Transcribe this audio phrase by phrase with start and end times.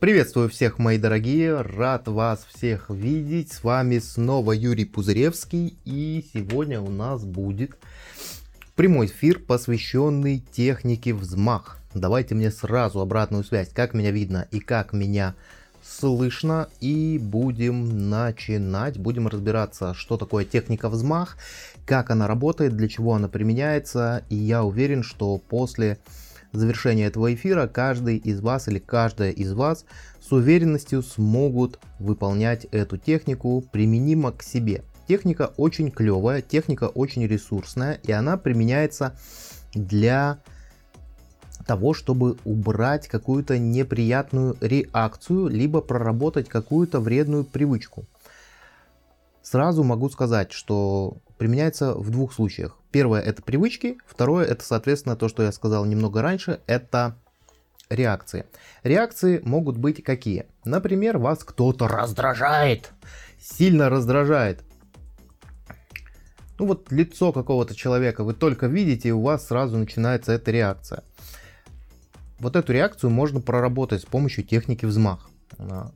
[0.00, 3.52] Приветствую всех, мои дорогие, рад вас всех видеть.
[3.52, 7.76] С вами снова Юрий Пузыревский, и сегодня у нас будет
[8.76, 11.76] прямой эфир, посвященный технике взмах.
[11.92, 15.34] Давайте мне сразу обратную связь, как меня видно и как меня
[15.82, 18.96] слышно, и будем начинать.
[18.96, 21.36] Будем разбираться, что такое техника взмах,
[21.84, 25.98] как она работает, для чего она применяется, и я уверен, что после
[26.52, 29.84] завершения этого эфира каждый из вас или каждая из вас
[30.20, 34.84] с уверенностью смогут выполнять эту технику применимо к себе.
[35.08, 39.16] Техника очень клевая, техника очень ресурсная, и она применяется
[39.74, 40.40] для
[41.66, 48.06] того, чтобы убрать какую-то неприятную реакцию, либо проработать какую-то вредную привычку.
[49.42, 52.76] Сразу могу сказать, что применяется в двух случаях.
[52.90, 57.16] Первое это привычки, второе это, соответственно, то, что я сказал немного раньше, это
[57.88, 58.44] реакции.
[58.82, 60.44] Реакции могут быть какие?
[60.66, 62.90] Например, вас кто-то раздражает,
[63.40, 64.62] сильно раздражает.
[66.58, 71.04] Ну вот лицо какого-то человека вы только видите, и у вас сразу начинается эта реакция.
[72.38, 75.30] Вот эту реакцию можно проработать с помощью техники взмах.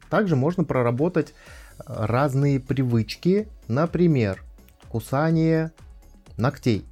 [0.09, 1.35] Также можно проработать
[1.77, 4.43] разные привычки, например,
[4.95, 5.73] кусание
[6.37, 6.87] ногтей,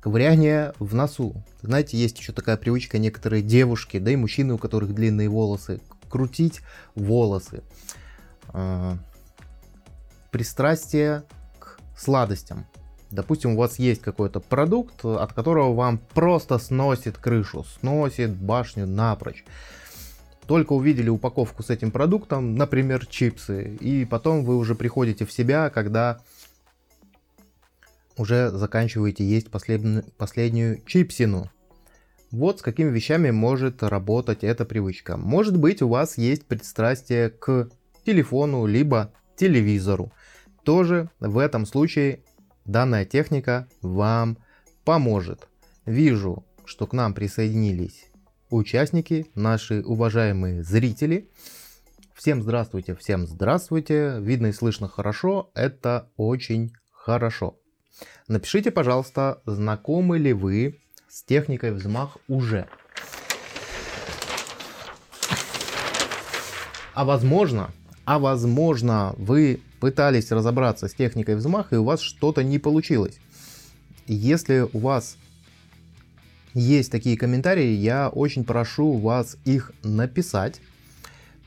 [0.00, 1.34] ковыряние в носу.
[1.60, 6.60] Знаете, есть еще такая привычка некоторые девушки, да и мужчины, у которых длинные волосы, крутить
[6.94, 7.64] волосы.
[8.50, 8.98] А,
[10.30, 11.24] пристрастие
[11.58, 12.66] к сладостям.
[13.10, 19.44] Допустим, у вас есть какой-то продукт, от которого вам просто сносит крышу, сносит башню напрочь.
[20.46, 25.68] Только увидели упаковку с этим продуктом, например, чипсы, и потом вы уже приходите в себя,
[25.68, 26.20] когда
[28.16, 31.50] уже заканчиваете есть последнюю, последнюю чипсину.
[32.30, 35.16] Вот с какими вещами может работать эта привычка.
[35.16, 37.68] Может быть у вас есть пристрастие к
[38.06, 40.12] телефону либо телевизору.
[40.64, 42.20] Тоже в этом случае
[42.64, 44.38] данная техника вам
[44.84, 45.48] поможет.
[45.84, 48.06] Вижу, что к нам присоединились
[48.52, 51.28] участники, наши уважаемые зрители.
[52.14, 54.18] Всем здравствуйте, всем здравствуйте.
[54.20, 57.61] Видно и слышно хорошо, это очень хорошо.
[58.28, 62.66] Напишите, пожалуйста, знакомы ли вы с техникой взмах уже.
[66.94, 67.70] А возможно,
[68.04, 73.18] а возможно, вы пытались разобраться с техникой взмах и у вас что-то не получилось.
[74.06, 75.16] Если у вас
[76.54, 80.60] есть такие комментарии, я очень прошу вас их написать.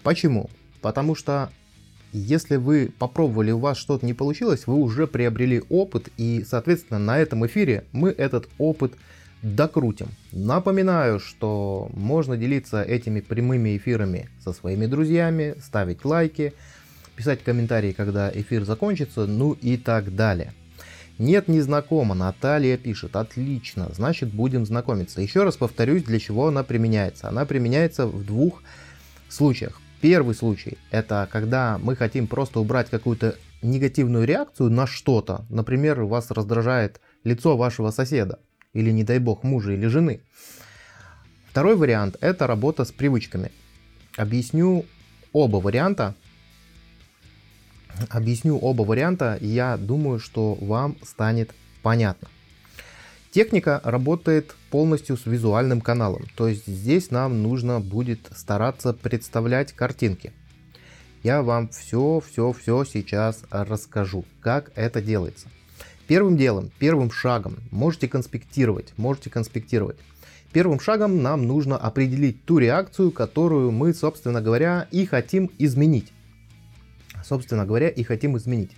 [0.03, 0.49] Почему?
[0.81, 1.51] Потому что
[2.17, 7.17] если вы попробовали, у вас что-то не получилось, вы уже приобрели опыт, и, соответственно, на
[7.17, 8.93] этом эфире мы этот опыт
[9.41, 10.07] докрутим.
[10.31, 16.53] Напоминаю, что можно делиться этими прямыми эфирами со своими друзьями, ставить лайки,
[17.15, 20.53] писать комментарии, когда эфир закончится, ну и так далее.
[21.17, 25.21] Нет, не знакома, Наталья пишет, отлично, значит будем знакомиться.
[25.21, 27.29] Еще раз повторюсь, для чего она применяется.
[27.29, 28.61] Она применяется в двух
[29.29, 29.79] случаях.
[30.05, 35.47] Первый случай– это когда мы хотим просто убрать какую-то негативную реакцию на что-то.
[35.49, 38.37] Например, вас раздражает лицо вашего соседа
[38.73, 40.21] или, не дай бог, мужа или жены.
[41.49, 43.51] Второй вариант– это работа с привычками.
[44.15, 44.85] Объясню
[45.33, 46.13] оба варианта.
[48.09, 51.49] Объясню оба варианта, я думаю, что вам станет
[51.81, 52.27] понятно.
[53.31, 60.33] Техника работает полностью с визуальным каналом, то есть здесь нам нужно будет стараться представлять картинки.
[61.23, 65.47] Я вам все, все, все сейчас расскажу, как это делается.
[66.07, 69.95] Первым делом, первым шагом, можете конспектировать, можете конспектировать.
[70.51, 76.11] Первым шагом нам нужно определить ту реакцию, которую мы, собственно говоря, и хотим изменить.
[77.23, 78.71] Собственно говоря, и хотим изменить.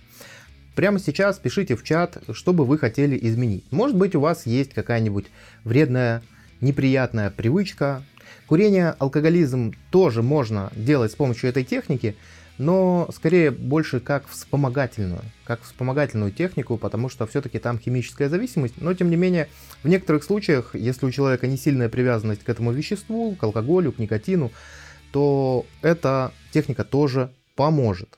[0.78, 3.64] Прямо сейчас пишите в чат, что бы вы хотели изменить.
[3.72, 5.26] Может быть у вас есть какая-нибудь
[5.64, 6.22] вредная,
[6.60, 8.04] неприятная привычка.
[8.46, 12.14] Курение, алкоголизм тоже можно делать с помощью этой техники,
[12.58, 18.94] но скорее больше как вспомогательную, как вспомогательную технику, потому что все-таки там химическая зависимость, но
[18.94, 19.48] тем не менее
[19.82, 23.98] в некоторых случаях, если у человека не сильная привязанность к этому веществу, к алкоголю, к
[23.98, 24.52] никотину,
[25.10, 28.10] то эта техника тоже поможет.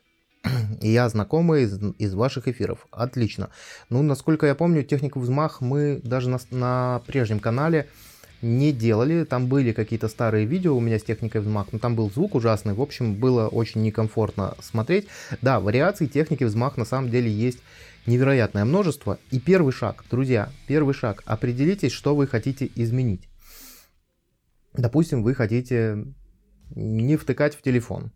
[0.80, 2.86] Я знакомый из, из ваших эфиров.
[2.90, 3.50] Отлично.
[3.90, 7.88] Ну, насколько я помню, технику взмах мы даже на, на прежнем канале
[8.42, 9.24] не делали.
[9.24, 12.74] Там были какие-то старые видео у меня с техникой взмах, но там был звук ужасный.
[12.74, 15.08] В общем, было очень некомфортно смотреть.
[15.42, 17.58] Да, вариаций техники взмах на самом деле есть
[18.06, 19.18] невероятное множество.
[19.30, 21.22] И первый шаг, друзья, первый шаг.
[21.26, 23.28] Определитесь, что вы хотите изменить.
[24.72, 26.06] Допустим, вы хотите
[26.74, 28.12] не втыкать в телефон.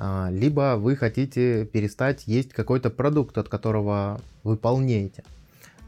[0.00, 5.24] А, либо вы хотите перестать есть какой-то продукт, от которого вы полнеете.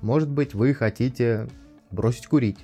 [0.03, 1.49] Может быть, вы хотите
[1.93, 2.59] бросить курить.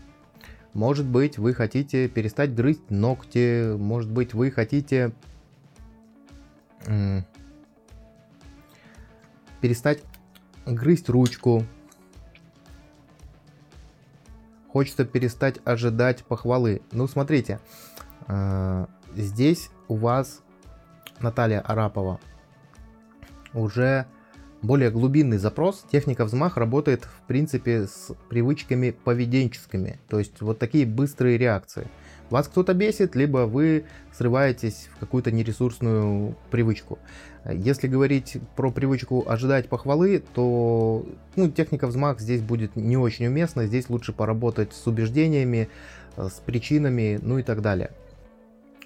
[0.72, 3.76] Может быть, вы хотите перестать грызть ногти.
[3.76, 5.12] Может быть, вы хотите
[9.60, 10.02] перестать
[10.66, 11.64] грызть ручку.
[14.72, 16.82] Хочется перестать ожидать похвалы.
[16.90, 17.60] Ну, смотрите,
[18.26, 20.42] э, здесь у вас
[21.20, 22.20] Наталья Арапова
[23.54, 24.06] уже
[24.62, 25.84] более глубинный запрос.
[25.90, 31.88] Техника взмах работает в принципе с привычками поведенческими, то есть вот такие быстрые реакции.
[32.30, 36.98] Вас кто-то бесит, либо вы срываетесь в какую-то нересурсную привычку.
[37.48, 43.66] Если говорить про привычку ожидать похвалы, то ну, техника взмах здесь будет не очень уместна.
[43.66, 45.68] Здесь лучше поработать с убеждениями,
[46.16, 47.92] с причинами, ну и так далее.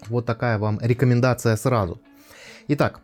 [0.08, 1.98] Вот такая вам рекомендация сразу.
[2.72, 3.00] Итак,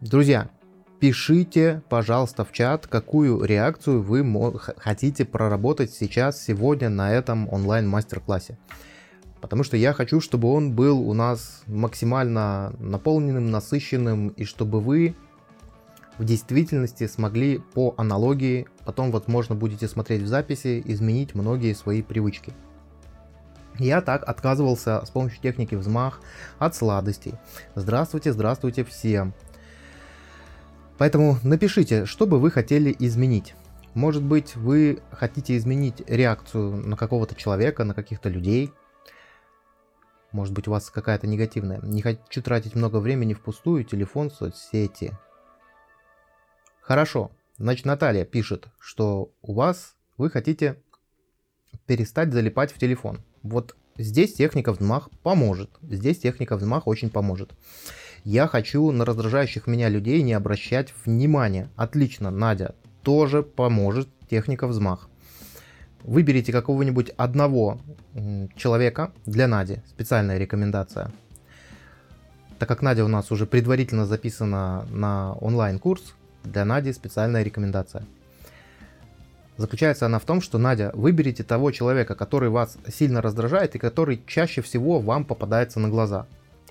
[0.00, 0.50] друзья,
[0.98, 8.58] пишите, пожалуйста, в чат, какую реакцию вы хотите проработать сейчас, сегодня на этом онлайн-мастер-классе.
[9.40, 15.14] Потому что я хочу, чтобы он был у нас максимально наполненным, насыщенным, и чтобы вы
[16.18, 22.52] в действительности смогли по аналогии, потом, возможно, будете смотреть в записи, изменить многие свои привычки.
[23.78, 26.20] Я так отказывался с помощью техники взмах
[26.58, 27.34] от сладостей.
[27.74, 29.34] Здравствуйте, здравствуйте всем.
[30.96, 33.54] Поэтому напишите, что бы вы хотели изменить.
[33.94, 38.72] Может быть, вы хотите изменить реакцию на какого-то человека, на каких-то людей–
[40.34, 41.78] может быть у вас какая-то негативная.
[41.82, 45.16] Не хочу тратить много времени впустую, телефон, соцсети.
[46.80, 47.30] Хорошо.
[47.56, 50.82] Значит, Наталья пишет, что у вас вы хотите
[51.86, 53.20] перестать залипать в телефон.
[53.44, 55.70] Вот здесь техника взмах поможет.
[55.82, 57.52] Здесь техника взмах очень поможет.
[58.24, 61.68] Я хочу на раздражающих меня людей не обращать внимания.
[61.76, 65.10] Отлично, Надя тоже поможет техника взмах.
[66.02, 67.78] Выберите какого-нибудь одного
[68.56, 69.82] человека для Нади.
[69.88, 71.12] Специальная рекомендация.
[72.58, 76.14] Так как Надя у нас уже предварительно записана на онлайн-курс,
[76.44, 78.06] для Нади специальная рекомендация.
[79.56, 84.22] Заключается она в том, что Надя, выберите того человека, который вас сильно раздражает и который
[84.26, 86.26] чаще всего вам попадается на глаза.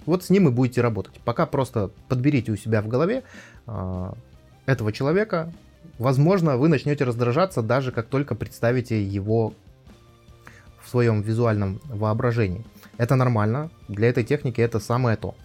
[0.05, 1.19] Вот с ним и будете работать.
[1.23, 3.23] Пока просто подберите у себя в голове
[3.67, 4.13] э,
[4.65, 5.53] этого человека,
[5.99, 9.53] Возможно, вы начнете раздражаться даже как только представите его
[10.81, 12.65] в своем визуальном воображении.
[12.97, 15.35] Это нормально, для этой техники это самое то.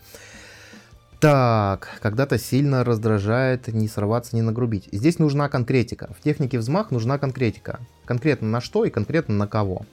[1.21, 4.89] Так, когда-то сильно раздражает не сорваться, не нагрубить.
[4.93, 6.11] Здесь нужна конкретика.
[6.17, 7.81] В технике взмах нужна конкретика.
[8.05, 9.85] Конкретно на что и конкретно на кого.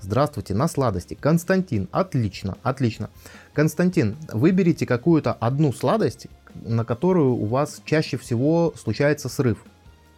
[0.00, 1.14] Здравствуйте, на сладости.
[1.14, 3.08] Константин, отлично, отлично.
[3.52, 9.58] Константин, выберите какую-то одну сладость, на которую у вас чаще всего случается срыв.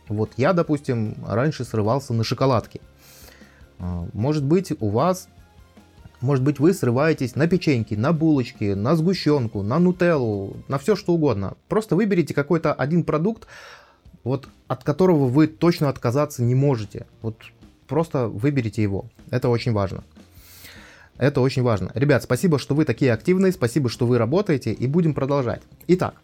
[0.09, 2.81] Вот я, допустим, раньше срывался на шоколадке.
[3.79, 5.29] А, может быть, у вас,
[6.21, 11.13] может быть, вы срываетесь на печеньки, на булочки, на сгущенку, на нутеллу, на все что
[11.13, 11.55] угодно.
[11.69, 13.47] Просто выберите какой-то один продукт,
[14.25, 17.07] вот от которого вы точно отказаться не можете.
[17.23, 17.37] Вот
[17.87, 19.07] просто выберите его.
[19.31, 20.05] Это очень важно.
[21.19, 21.91] Это очень важно.
[21.95, 25.63] Ребят, спасибо, что вы такие активные, спасибо, что вы работаете, и будем продолжать.
[25.87, 26.15] Итак,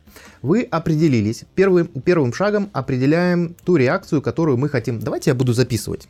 [0.43, 1.45] вы определились.
[1.55, 4.99] Первым, первым шагом определяем ту реакцию, которую мы хотим.
[4.99, 6.09] Давайте я буду записывать.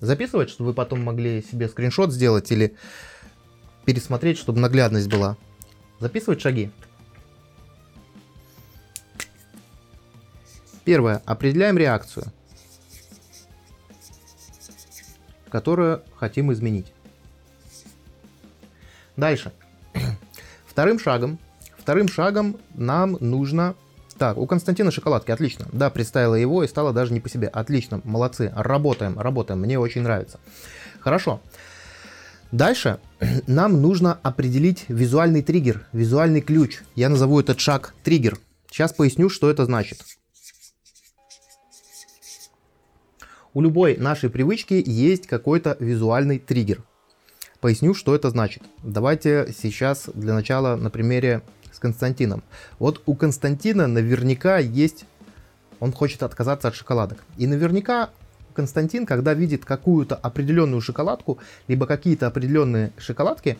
[0.00, 2.74] Записывать, чтобы вы потом могли себе скриншот сделать или
[3.84, 5.36] пересмотреть, чтобы наглядность была.
[6.00, 6.70] Записывать шаги.
[10.84, 11.22] Первое.
[11.26, 12.26] Определяем реакцию,
[15.48, 16.92] которую хотим изменить.
[19.16, 19.52] Дальше.
[20.66, 21.38] Вторым шагом,
[21.76, 23.74] вторым шагом нам нужно...
[24.18, 25.66] Так, у Константина шоколадки, отлично.
[25.72, 27.48] Да, представила его и стало даже не по себе.
[27.48, 28.52] Отлично, молодцы.
[28.54, 29.60] Работаем, работаем.
[29.60, 30.38] Мне очень нравится.
[31.00, 31.40] Хорошо.
[32.52, 33.00] Дальше
[33.46, 36.80] нам нужно определить визуальный триггер, визуальный ключ.
[36.94, 38.38] Я назову этот шаг триггер.
[38.70, 40.04] Сейчас поясню, что это значит.
[43.54, 46.82] У любой нашей привычки есть какой-то визуальный триггер.
[47.60, 48.62] Поясню, что это значит.
[48.82, 51.42] Давайте сейчас для начала на примере
[51.72, 52.42] с Константином.
[52.78, 55.04] Вот у Константина наверняка есть...
[55.80, 57.24] Он хочет отказаться от шоколадок.
[57.38, 58.10] И наверняка
[58.52, 63.58] Константин, когда видит какую-то определенную шоколадку, либо какие-то определенные шоколадки,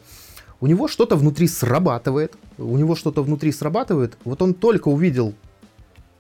[0.61, 2.35] у него что-то внутри срабатывает.
[2.57, 4.17] У него что-то внутри срабатывает.
[4.25, 5.35] Вот он только увидел,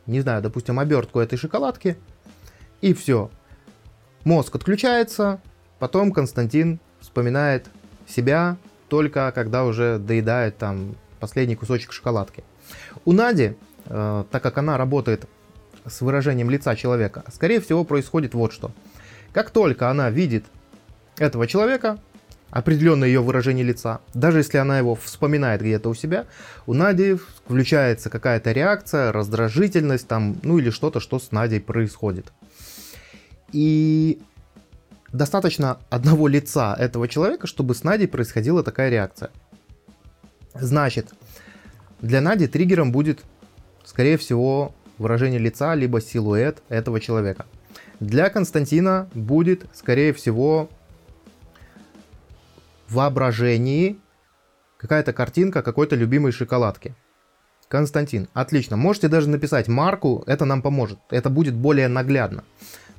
[0.07, 1.97] не знаю, допустим, обертку этой шоколадки,
[2.81, 3.31] и все.
[4.25, 5.41] Мозг отключается,
[5.79, 7.67] потом Константин вспоминает
[8.09, 8.57] себя,
[8.88, 12.43] только когда уже доедает там последний кусочек шоколадки.
[13.05, 15.29] У Нади, э, так как она работает
[15.87, 18.71] с выражением лица человека, скорее всего происходит вот что.
[19.33, 20.45] Как только она видит
[21.17, 21.99] этого человека,
[22.51, 26.27] определенное ее выражение лица, даже если она его вспоминает где-то у себя,
[26.67, 32.33] у Нади включается какая-то реакция, раздражительность там, ну или что-то, что с Надей происходит.
[33.53, 34.21] И
[35.12, 39.31] достаточно одного лица этого человека, чтобы с Надей происходила такая реакция.
[40.55, 41.15] Значит,
[42.03, 43.23] для Нади триггером будет,
[43.85, 47.46] скорее всего, выражение лица, либо силуэт этого человека.
[48.00, 50.68] Для Константина будет, скорее всего,
[52.88, 53.99] воображении
[54.76, 56.94] какая-то картинка какой-то любимой шоколадки.
[57.68, 58.76] Константин, отлично.
[58.76, 60.99] Можете даже написать марку, это нам поможет.
[61.11, 62.44] Это будет более наглядно.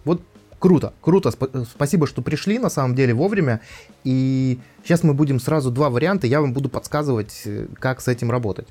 [0.03, 0.23] Вот
[0.57, 1.31] круто, круто.
[1.65, 3.61] Спасибо, что пришли на самом деле вовремя.
[4.03, 6.25] И сейчас мы будем сразу два варианта.
[6.25, 8.67] Я вам буду подсказывать, э, как с этим работать.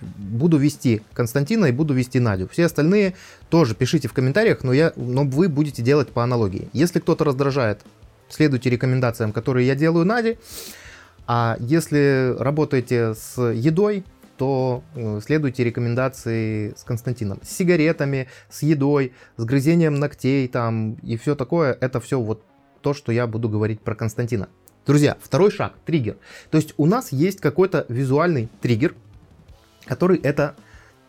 [0.00, 2.48] Буду вести Константина и буду вести Надю.
[2.48, 3.14] Все остальные
[3.48, 6.68] тоже пишите в комментариях, но, я, но вы будете делать по аналогии.
[6.72, 7.80] Если кто-то раздражает
[8.32, 10.38] следуйте рекомендациям, которые я делаю Наде.
[11.26, 14.04] А если работаете с едой,
[14.36, 17.40] то э, следуйте рекомендации с Константином.
[17.42, 21.76] С сигаретами, с едой, с грызением ногтей там и все такое.
[21.80, 22.42] Это все вот
[22.80, 24.48] то, что я буду говорить про Константина.
[24.86, 26.16] Друзья, второй шаг, триггер.
[26.50, 28.94] То есть у нас есть какой-то визуальный триггер,
[29.84, 30.54] который это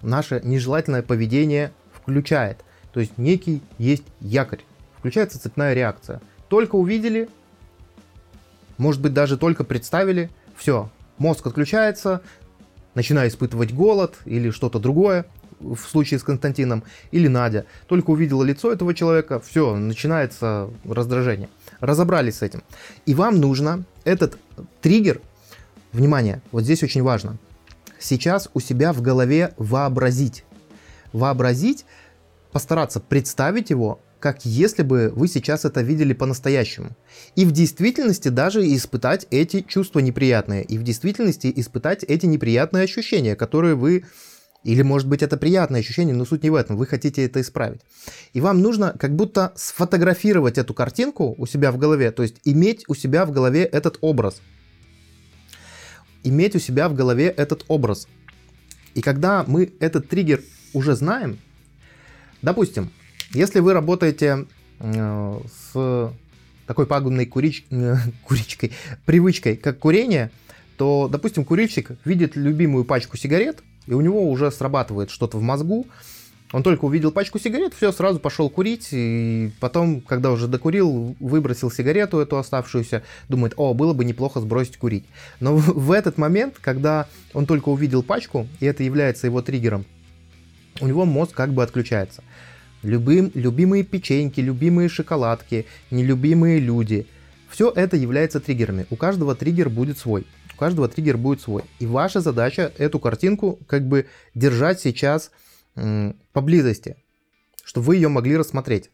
[0.01, 2.63] наше нежелательное поведение включает.
[2.93, 4.61] То есть некий есть якорь.
[4.97, 7.29] Включается цепная реакция только увидели,
[8.77, 12.21] может быть даже только представили, все, мозг отключается,
[12.93, 15.25] начинаю испытывать голод или что-то другое,
[15.61, 17.65] в случае с Константином, или Надя.
[17.87, 21.47] Только увидела лицо этого человека, все, начинается раздражение.
[21.79, 22.63] Разобрались с этим.
[23.05, 24.37] И вам нужно этот
[24.81, 25.21] триггер,
[25.93, 27.37] внимание, вот здесь очень важно,
[28.01, 30.43] сейчас у себя в голове вообразить.
[31.13, 31.85] Вообразить,
[32.51, 36.91] постараться представить его как если бы вы сейчас это видели по-настоящему.
[37.35, 43.35] И в действительности даже испытать эти чувства неприятные, и в действительности испытать эти неприятные ощущения,
[43.35, 44.05] которые вы
[44.63, 47.81] или, может быть, это приятное ощущение, но суть не в этом, вы хотите это исправить.
[48.33, 52.83] И вам нужно как будто сфотографировать эту картинку у себя в голове, то есть иметь
[52.87, 54.39] у себя в голове этот образ.
[56.23, 58.07] Иметь у себя в голове этот образ.
[58.93, 60.41] И когда мы этот триггер
[60.73, 61.39] уже знаем,
[62.41, 62.91] допустим,
[63.31, 64.45] если вы работаете
[64.79, 65.39] э,
[65.73, 66.13] с
[66.67, 67.65] такой пагубной курич...
[68.25, 68.71] Куричкой,
[69.05, 70.31] привычкой, как курение,
[70.77, 75.87] то, допустим, курильщик видит любимую пачку сигарет, и у него уже срабатывает что-то в мозгу,
[76.51, 81.71] он только увидел пачку сигарет, все, сразу пошел курить, и потом, когда уже докурил, выбросил
[81.71, 85.05] сигарету эту оставшуюся, думает, о, было бы неплохо сбросить курить.
[85.39, 89.85] Но в, этот момент, когда он только увидел пачку, и это является его триггером,
[90.81, 92.23] у него мозг как бы отключается.
[92.83, 97.05] Любым, любимые печеньки, любимые шоколадки, нелюбимые люди.
[97.49, 98.87] Все это является триггерами.
[98.89, 100.25] У каждого триггер будет свой.
[100.53, 101.63] У каждого триггер будет свой.
[101.79, 105.31] И ваша задача эту картинку как бы держать сейчас
[106.33, 106.97] поблизости,
[107.63, 108.91] чтобы вы ее могли рассмотреть.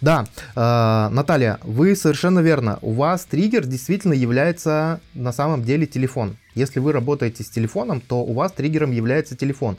[0.00, 2.78] Да, э, Наталья, вы совершенно верно.
[2.82, 6.36] У вас триггер действительно является на самом деле телефон.
[6.54, 9.78] Если вы работаете с телефоном, то у вас триггером является телефон.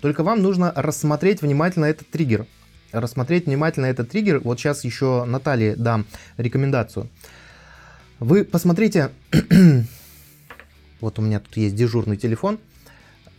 [0.00, 2.46] Только вам нужно рассмотреть внимательно этот триггер.
[2.92, 4.40] Рассмотреть внимательно этот триггер.
[4.40, 6.06] Вот сейчас еще Наталье дам
[6.38, 7.10] рекомендацию.
[8.20, 9.10] Вы посмотрите,
[11.00, 12.58] вот у меня тут есть дежурный телефон,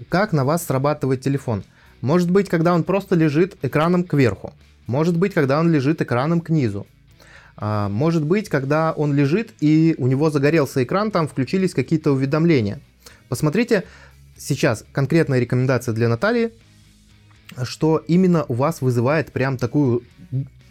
[0.07, 1.63] как на вас срабатывает телефон.
[2.01, 4.53] Может быть, когда он просто лежит экраном кверху.
[4.87, 6.87] Может быть, когда он лежит экраном к низу.
[7.57, 12.79] А, может быть, когда он лежит и у него загорелся экран, там включились какие-то уведомления.
[13.27, 13.83] Посмотрите,
[14.37, 16.53] сейчас конкретная рекомендация для Натальи,
[17.63, 20.03] что именно у вас вызывает прям такую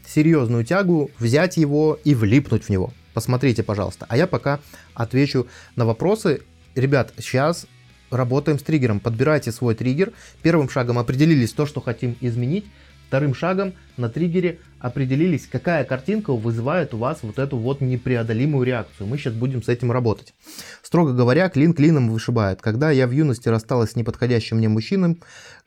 [0.06, 2.92] серьезную тягу взять его и влипнуть в него.
[3.12, 4.06] Посмотрите, пожалуйста.
[4.08, 4.60] А я пока
[4.94, 6.40] отвечу на вопросы.
[6.74, 7.66] Ребят, сейчас
[8.10, 9.00] работаем с триггером.
[9.00, 10.12] Подбирайте свой триггер.
[10.42, 12.66] Первым шагом определились то, что хотим изменить.
[13.08, 19.06] Вторым шагом на триггере определились, какая картинка вызывает у вас вот эту вот непреодолимую реакцию.
[19.06, 20.34] Мы сейчас будем с этим работать.
[20.82, 22.60] Строго говоря, клин клином вышибает.
[22.60, 25.16] Когда я в юности рассталась с неподходящим мне мужчиной,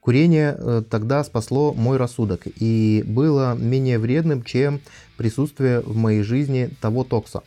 [0.02, 4.80] курение э, тогда спасло мой рассудок и было менее вредным, чем
[5.18, 7.42] присутствие в моей жизни того токса.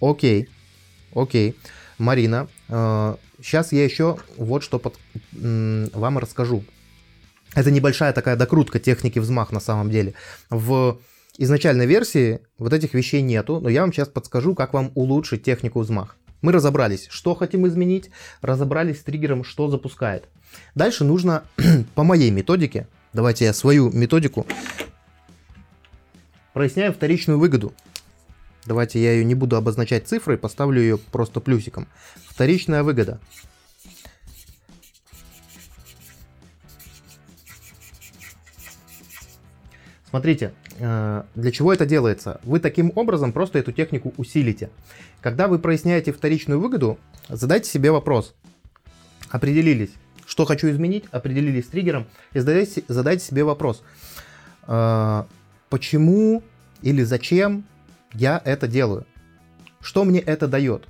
[0.00, 0.48] Окей,
[1.16, 1.56] окей.
[1.98, 4.98] Марина, э, сейчас я еще вот что под,
[5.32, 6.64] вам расскажу.
[7.54, 10.14] Это небольшая такая докрутка техники взмах на самом деле.
[10.48, 10.98] В
[11.36, 15.80] изначальной версии вот этих вещей нету, но я вам сейчас подскажу, как вам улучшить технику
[15.80, 16.16] взмах.
[16.40, 20.28] Мы разобрались, что хотим изменить, разобрались с триггером, что запускает.
[20.74, 21.44] Дальше нужно
[21.94, 24.46] по моей методике, давайте я свою методику,
[26.52, 27.72] проясняю вторичную выгоду.
[28.66, 31.88] Давайте я ее не буду обозначать цифрой, поставлю ее просто плюсиком.
[32.28, 33.20] Вторичная выгода.
[40.12, 42.38] Смотрите, э, для чего это делается?
[42.44, 44.68] Вы таким образом просто эту технику усилите.
[45.22, 46.98] Когда вы проясняете вторичную выгоду,
[47.30, 48.34] задайте себе вопрос.
[49.30, 49.90] Определились,
[50.26, 53.82] что хочу изменить, определились с триггером, и задайте, задайте себе вопрос.
[54.68, 55.24] Э,
[55.70, 56.42] почему
[56.82, 57.64] или зачем
[58.14, 59.06] я это делаю?
[59.80, 60.86] Что мне это дает?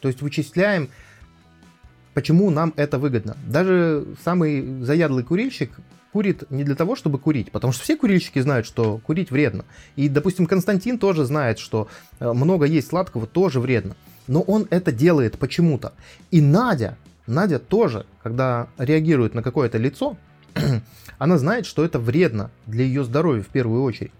[0.00, 0.90] То есть вычисляем,
[2.12, 3.36] почему нам это выгодно.
[3.46, 5.72] Даже самый заядлый курильщик
[6.12, 9.64] курит не для того, чтобы курить, потому что все курильщики знают, что курить вредно.
[9.96, 11.88] И, допустим, Константин тоже знает, что
[12.20, 13.96] э, много есть сладкого тоже вредно.
[14.28, 15.92] Но он это делает почему-то.
[16.30, 20.16] И Надя, Надя тоже, когда реагирует на какое-то лицо,
[21.18, 24.12] она знает, что это вредно для ее здоровья в первую очередь.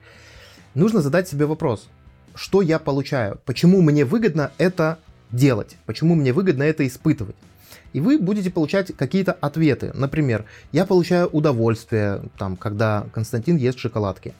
[0.74, 1.88] Нужно задать себе вопрос,
[2.34, 4.98] что я получаю, почему мне выгодно это
[5.30, 7.36] делать, почему мне выгодно это испытывать
[7.94, 9.92] и вы будете получать какие-то ответы.
[9.94, 14.34] Например, я получаю удовольствие, там, когда Константин ест шоколадки.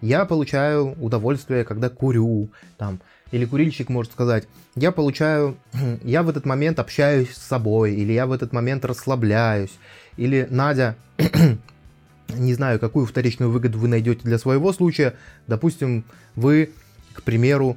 [0.00, 3.00] Я получаю удовольствие, когда курю, там,
[3.32, 5.56] или курильщик может сказать, я получаю,
[6.04, 9.72] я в этот момент общаюсь с собой, или я в этот момент расслабляюсь,
[10.18, 10.94] или Надя,
[12.28, 15.14] не знаю, какую вторичную выгоду вы найдете для своего случая,
[15.46, 16.04] допустим,
[16.36, 16.70] вы,
[17.18, 17.76] к примеру,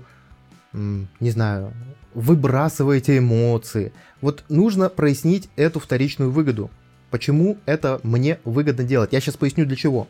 [0.71, 1.73] не знаю,
[2.13, 3.91] выбрасываете эмоции.
[4.21, 6.69] Вот нужно прояснить эту вторичную выгоду.
[7.09, 9.13] Почему это мне выгодно делать?
[9.13, 10.07] Я сейчас поясню для чего.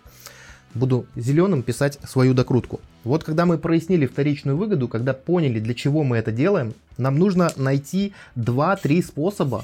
[0.73, 2.81] Буду зеленым писать свою докрутку.
[3.05, 7.53] Вот когда мы прояснили вторичную выгоду, когда поняли, для чего мы это делаем, нам нужно
[7.55, 9.63] найти 2-3 способа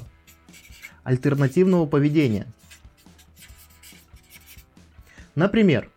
[1.03, 2.47] альтернативного поведения.
[5.35, 5.89] Например,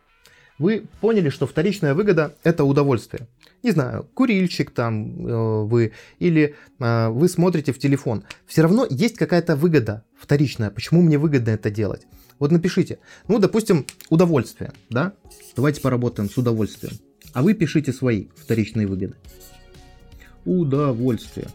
[0.58, 3.28] вы поняли, что вторичная выгода– это удовольствие
[3.62, 9.16] не знаю, курильщик там э, вы, или э, вы смотрите в телефон, все равно есть
[9.16, 10.70] какая-то выгода вторичная.
[10.70, 12.06] Почему мне выгодно это делать?
[12.38, 15.12] Вот напишите, ну, допустим, удовольствие, да?
[15.56, 16.94] Давайте поработаем с удовольствием.
[17.32, 19.14] А вы пишите свои вторичные выгоды.
[20.44, 21.48] Удовольствие.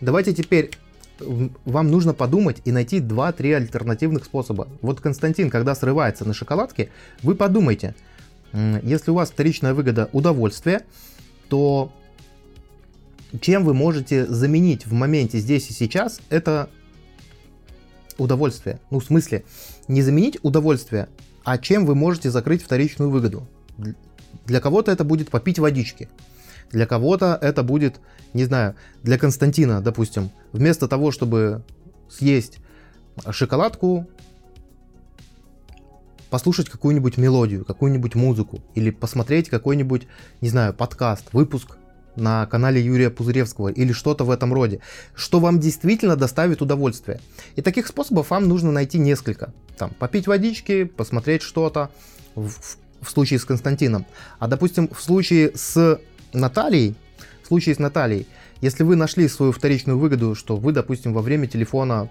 [0.00, 0.70] Давайте теперь
[1.20, 4.68] вам нужно подумать и найти 2-3 альтернативных способа.
[4.80, 6.90] Вот Константин, когда срывается на шоколадке,
[7.22, 7.94] вы подумайте,
[8.52, 10.82] если у вас вторичная выгода удовольствие,
[11.48, 11.92] то
[13.40, 16.68] чем вы можете заменить в моменте здесь и сейчас это
[18.18, 18.80] удовольствие?
[18.90, 19.44] Ну, в смысле,
[19.88, 21.08] не заменить удовольствие,
[21.42, 23.46] а чем вы можете закрыть вторичную выгоду?
[24.46, 26.08] Для кого-то это будет попить водички.
[26.70, 28.00] Для кого-то это будет,
[28.32, 31.62] не знаю, для Константина, допустим, вместо того, чтобы
[32.08, 32.58] съесть
[33.30, 34.08] шоколадку,
[36.30, 40.08] послушать какую-нибудь мелодию, какую-нибудь музыку или посмотреть какой-нибудь,
[40.40, 41.76] не знаю, подкаст, выпуск
[42.16, 44.80] на канале Юрия Пузыревского или что-то в этом роде,
[45.14, 47.20] что вам действительно доставит удовольствие.
[47.56, 49.52] И таких способов вам нужно найти несколько.
[49.78, 51.90] Там, попить водички, посмотреть что-то,
[52.34, 52.50] в,
[53.00, 54.06] в случае с Константином.
[54.38, 56.00] А, допустим, в случае с
[56.34, 56.94] Натальей,
[57.42, 58.26] в случае с Натальей,
[58.60, 62.10] если вы нашли свою вторичную выгоду, что вы, допустим, во время телефона,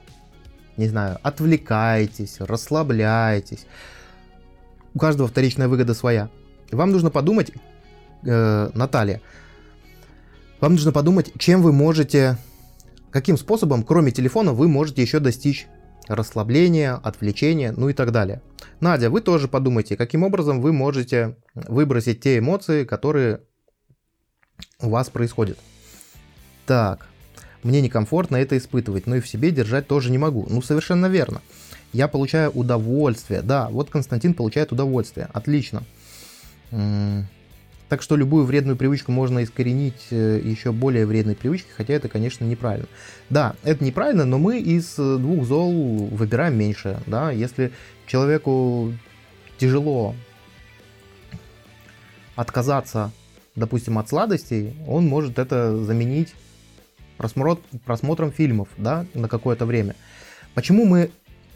[0.78, 3.66] не знаю, отвлекаетесь, расслабляетесь,
[4.94, 6.30] у каждого вторичная выгода своя.
[6.72, 7.52] Вам нужно подумать,
[8.24, 9.22] э, Наталья,
[10.60, 12.38] вам нужно подумать, чем вы можете,
[13.12, 15.68] каким способом, кроме телефона, вы можете еще достичь
[16.08, 18.42] расслабления, отвлечения, ну и так далее.
[18.80, 23.42] Надя, вы тоже подумайте, каким образом вы можете выбросить те эмоции, которые
[24.84, 25.58] у вас происходит.
[26.66, 27.08] Так,
[27.64, 30.46] мне некомфортно это испытывать, но и в себе держать тоже не могу.
[30.50, 31.42] Ну, совершенно верно.
[31.94, 33.42] Я получаю удовольствие.
[33.42, 35.30] Да, вот Константин получает удовольствие.
[35.34, 35.84] Отлично.
[37.90, 42.44] Так что любую вредную привычку можно искоренить э, еще более вредной привычкой, хотя это, конечно,
[42.44, 42.88] неправильно.
[43.30, 47.00] Да, это неправильно, но мы из э, двух зол выбираем меньше.
[47.06, 47.30] Да?
[47.30, 47.72] Если
[48.08, 48.94] человеку
[49.60, 50.16] тяжело
[52.36, 53.12] отказаться
[53.56, 56.34] допустим, от сладостей, он может это заменить
[57.18, 59.96] просмотр, просмотром фильмов, да, на какое-то время.
[60.54, 61.12] Почему мы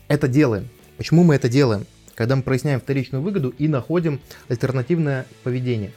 [0.07, 0.69] это делаем?
[0.97, 1.85] Почему мы это делаем?
[2.15, 5.91] Когда мы проясняем вторичную выгоду и находим альтернативное поведение.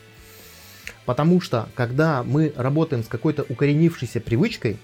[1.06, 4.76] Потому что, когда мы работаем с какой-то укоренившейся привычкой,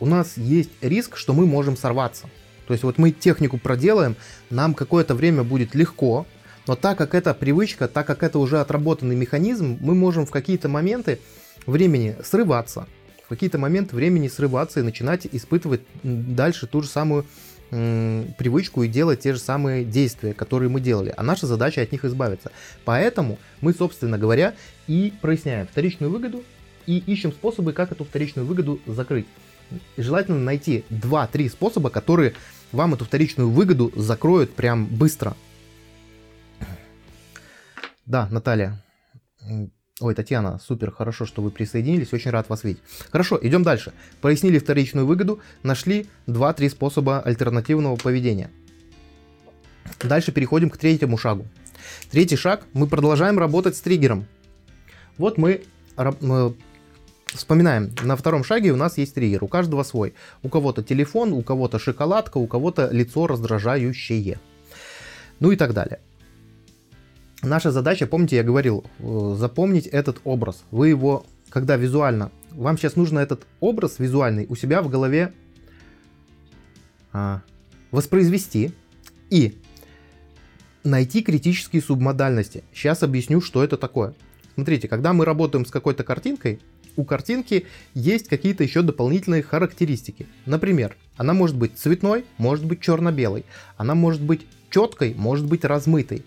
[0.00, 2.28] у нас есть риск, что мы можем сорваться.
[2.66, 4.16] То есть вот мы технику проделаем,
[4.50, 6.26] нам какое-то время будет легко,
[6.68, 10.68] Но так как это привычка, так как это уже отработанный механизм, мы можем в какие-то
[10.68, 11.18] моменты
[11.66, 12.86] времени срываться,
[13.24, 17.24] в какие-то моменты времени срываться и начинать испытывать дальше ту же самую
[17.70, 21.12] привычку и делать те же самые действия, которые мы делали.
[21.16, 22.50] А наша задача от них избавиться.
[22.84, 24.54] Поэтому мы, собственно говоря,
[24.86, 26.44] и проясняем вторичную выгоду
[26.86, 29.26] и ищем способы, как эту вторичную выгоду закрыть.
[29.96, 32.34] Желательно найти 2-3 способа, которые
[32.72, 35.34] вам эту вторичную выгоду закроют прям быстро.
[38.08, 38.82] Да, Наталья.
[40.00, 42.82] Ой, Татьяна, супер, хорошо, что вы присоединились, очень рад вас видеть.
[43.10, 43.92] Хорошо, идем дальше.
[44.22, 48.50] Прояснили вторичную выгоду, нашли 2-3 способа альтернативного поведения.
[50.02, 51.46] Дальше переходим к третьему шагу.
[52.10, 54.26] Третий шаг, мы продолжаем работать с триггером.
[55.18, 55.64] Вот мы
[57.26, 60.14] вспоминаем, на втором шаге у нас есть триггер, у каждого свой.
[60.42, 64.40] У кого-то телефон, у кого-то шоколадка, у кого-то лицо раздражающее.
[65.40, 66.00] Ну и так далее.
[67.42, 70.64] Наша задача, помните, я говорил, э, запомнить этот образ.
[70.70, 75.32] Вы его, когда визуально, вам сейчас нужно этот образ визуальный у себя в голове
[77.12, 77.42] а,
[77.92, 78.72] воспроизвести
[79.30, 79.56] и
[80.82, 82.64] найти критические субмодальности.
[82.72, 84.14] Сейчас объясню, что это такое.
[84.54, 86.60] Смотрите, когда мы работаем с какой-то картинкой,
[86.96, 90.26] у картинки есть какие-то еще дополнительные характеристики.
[90.46, 93.44] Например, она может быть цветной, может быть черно-белой.
[93.76, 96.24] Она может быть четкой, может быть размытой.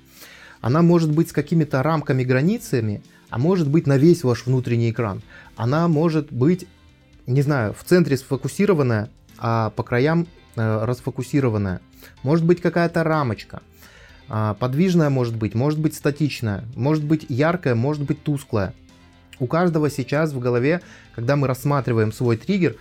[0.62, 5.22] Она может быть с какими-то рамками, границами, а может быть на весь ваш внутренний экран.
[5.56, 6.68] Она может быть,
[7.26, 11.82] не знаю, в центре сфокусированная, а по краям э, расфокусированная.
[12.24, 13.62] Может быть какая-то рамочка.
[14.34, 18.74] А, подвижная может быть, может быть статичная, может быть яркая, может быть тусклая.
[19.40, 20.82] У каждого сейчас в голове,
[21.16, 22.76] когда мы рассматриваем свой триггер,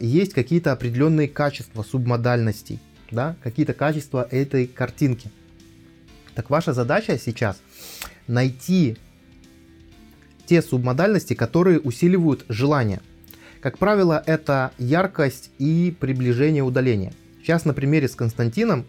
[0.00, 2.78] есть какие-то определенные качества субмодальностей,
[3.10, 5.30] да, какие-то качества этой картинки.
[6.34, 7.60] Так ваша задача сейчас
[8.26, 8.96] найти
[10.46, 13.00] те субмодальности, которые усиливают желание.
[13.60, 17.14] Как правило, это яркость и приближение удаления.
[17.42, 18.84] Сейчас на примере с Константином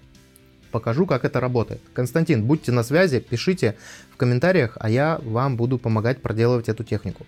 [0.72, 1.82] покажу, как это работает.
[1.94, 3.78] Константин, будьте на связи, пишите
[4.12, 7.26] в комментариях, а я вам буду помогать проделывать эту технику.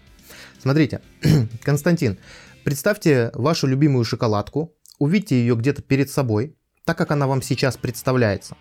[0.60, 1.00] Смотрите,
[1.64, 2.18] Константин,
[2.66, 8.58] представьте вашу любимую шоколадку, увидьте ее где-то перед собой, так как она вам сейчас представляется.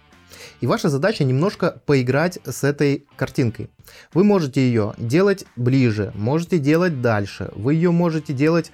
[0.61, 3.70] И ваша задача немножко поиграть с этой картинкой.
[4.14, 8.72] Вы можете ее делать ближе, можете делать дальше, вы ее можете делать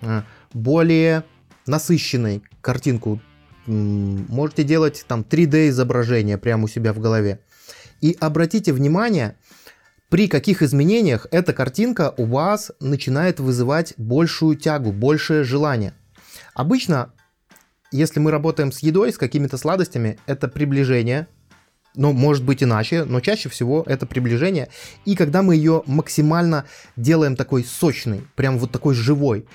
[0.00, 1.24] э, более
[1.66, 3.20] насыщенной картинку.
[3.66, 7.40] Можете делать там 3D изображение прямо у себя в голове.
[8.00, 9.36] И обратите внимание,
[10.08, 15.92] при каких изменениях эта картинка у вас начинает вызывать большую тягу, большее желание.
[16.54, 17.12] Обычно
[17.90, 21.26] если мы работаем с едой, с какими-то сладостями, это приближение,
[21.94, 24.68] но может быть иначе, но чаще всего это приближение.
[25.04, 26.64] И когда мы ее максимально
[26.96, 29.46] делаем такой сочной, прям вот такой живой,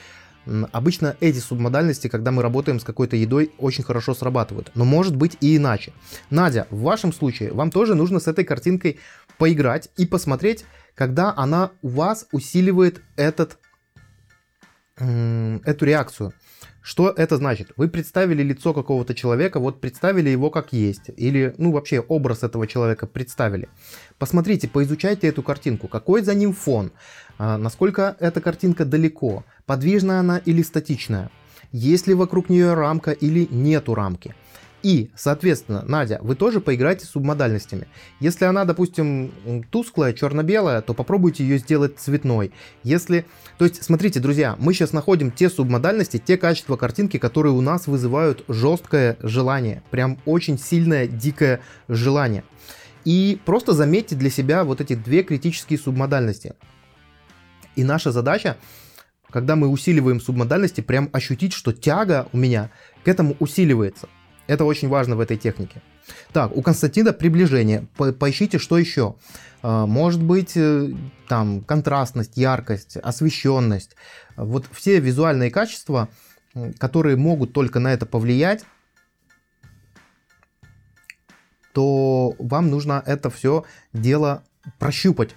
[0.73, 4.71] Обычно эти субмодальности, когда мы работаем с какой-то едой, очень хорошо срабатывают.
[4.75, 5.93] Но может быть и иначе.
[6.29, 8.99] Надя, в вашем случае вам тоже нужно с этой картинкой
[9.37, 10.65] поиграть и посмотреть,
[10.95, 13.57] когда она у вас усиливает этот,
[14.97, 16.33] эту реакцию.
[16.81, 17.71] Что это значит?
[17.77, 22.67] Вы представили лицо какого-то человека, вот представили его как есть, или, ну, вообще образ этого
[22.67, 23.69] человека представили.
[24.19, 26.91] Посмотрите, поизучайте эту картинку, какой за ним фон,
[27.37, 31.31] а, насколько эта картинка далеко, подвижная она или статичная,
[31.71, 34.35] есть ли вокруг нее рамка или нету рамки.
[34.83, 37.87] И, соответственно, Надя, вы тоже поиграйте с субмодальностями.
[38.19, 39.31] Если она, допустим,
[39.71, 42.51] тусклая, черно-белая, то попробуйте ее сделать цветной.
[42.83, 43.25] Если...
[43.57, 47.87] То есть, смотрите, друзья, мы сейчас находим те субмодальности, те качества картинки, которые у нас
[47.87, 49.83] вызывают жесткое желание.
[49.89, 52.43] Прям очень сильное, дикое желание.
[53.05, 56.55] И просто заметьте для себя вот эти две критические субмодальности.
[57.77, 58.57] И наша задача,
[59.29, 62.69] когда мы усиливаем субмодальности, прям ощутить, что тяга у меня
[63.05, 64.09] к этому усиливается.
[64.47, 65.81] Это очень важно в этой технике.
[66.33, 67.87] Так, у Константина приближение.
[67.95, 69.15] По поищите, что еще.
[69.61, 70.89] А, может быть, э,
[71.29, 73.95] там, контрастность, яркость, освещенность.
[74.35, 76.09] Вот все визуальные качества,
[76.77, 78.65] которые могут только на это повлиять,
[81.71, 84.43] то вам нужно это все дело
[84.77, 85.35] прощупать.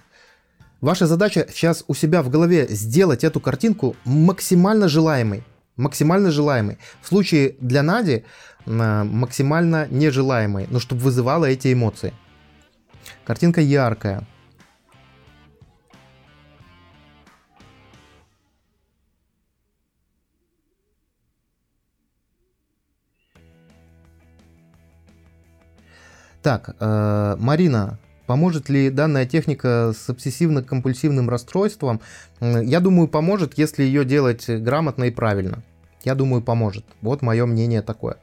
[0.81, 5.43] Ваша задача сейчас у себя в голове сделать эту картинку максимально желаемой
[5.77, 6.77] максимально желаемый.
[7.01, 8.25] В случае для Нади
[8.67, 12.13] максимально нежелаемый, но чтобы вызывало эти эмоции.
[13.25, 14.25] Картинка яркая.
[26.43, 31.99] Так, э, Марина, поможет ли данная техника с обсессивно-компульсивным расстройством?
[32.39, 35.61] Я думаю, поможет, если ее делать грамотно и правильно.
[36.05, 36.85] Я думаю, поможет.
[37.01, 38.15] Вот мое мнение такое.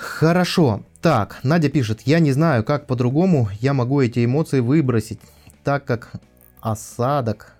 [0.00, 0.82] Хорошо.
[1.02, 5.20] Так, Надя пишет, я не знаю, как по-другому я могу эти эмоции выбросить,
[5.62, 6.12] так как
[6.62, 7.54] осадок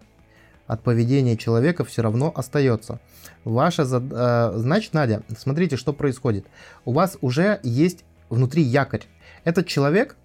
[0.66, 2.98] от поведения человека все равно остается.
[3.44, 4.04] Ваша зад...
[4.10, 6.46] э, Значит, Надя, смотрите, что происходит.
[6.86, 9.02] У вас уже есть внутри якорь.
[9.44, 10.16] Этот человек,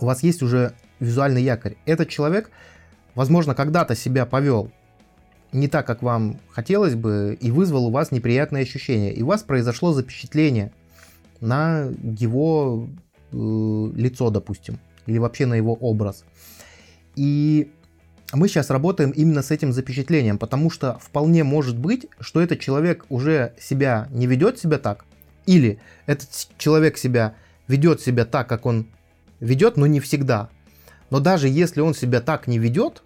[0.00, 1.76] у вас есть уже визуальный якорь.
[1.86, 2.50] Этот человек,
[3.14, 4.72] возможно, когда-то себя повел
[5.54, 9.12] не так, как вам хотелось бы, и вызвал у вас неприятные ощущения.
[9.12, 10.72] И у вас произошло запечатление
[11.40, 12.88] на его
[13.32, 16.24] э, лицо, допустим, или вообще на его образ.
[17.14, 17.70] И
[18.32, 23.06] мы сейчас работаем именно с этим запечатлением, потому что вполне может быть, что этот человек
[23.08, 25.04] уже себя не ведет себя так,
[25.46, 27.34] или этот человек себя
[27.68, 28.88] ведет себя так, как он
[29.38, 30.48] ведет, но не всегда.
[31.10, 33.04] Но даже если он себя так не ведет,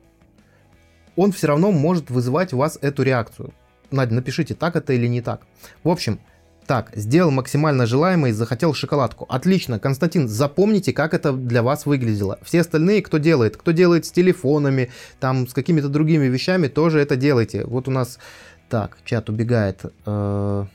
[1.19, 3.53] он все равно может вызывать у вас эту реакцию.
[3.91, 5.41] Надя, напишите, так это или не так.
[5.83, 6.21] В общем,
[6.65, 9.27] так, сделал максимально желаемое, захотел шоколадку.
[9.29, 12.39] Отлично, Константин, запомните, как это для вас выглядело.
[12.43, 17.17] Все остальные, кто делает, кто делает с телефонами, там, с какими-то другими вещами, тоже это
[17.17, 17.65] делайте.
[17.65, 18.21] Вот у нас,
[18.69, 19.81] так, чат убегает.
[20.07, 20.67] Э,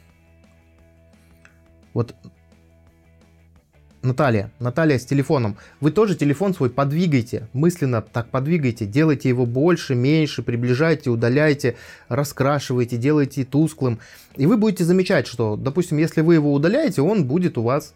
[1.94, 2.16] вот
[4.04, 5.58] Наталья, Наталья с телефоном.
[5.80, 11.78] Вы тоже телефон свой подвигайте, мысленно так подвигайте, делайте его больше, меньше, приближайте, удаляйте,
[12.10, 14.00] раскрашивайте, делайте тусклым.
[14.36, 17.94] И вы будете замечать, что, допустим, если вы его удаляете, он будет у вас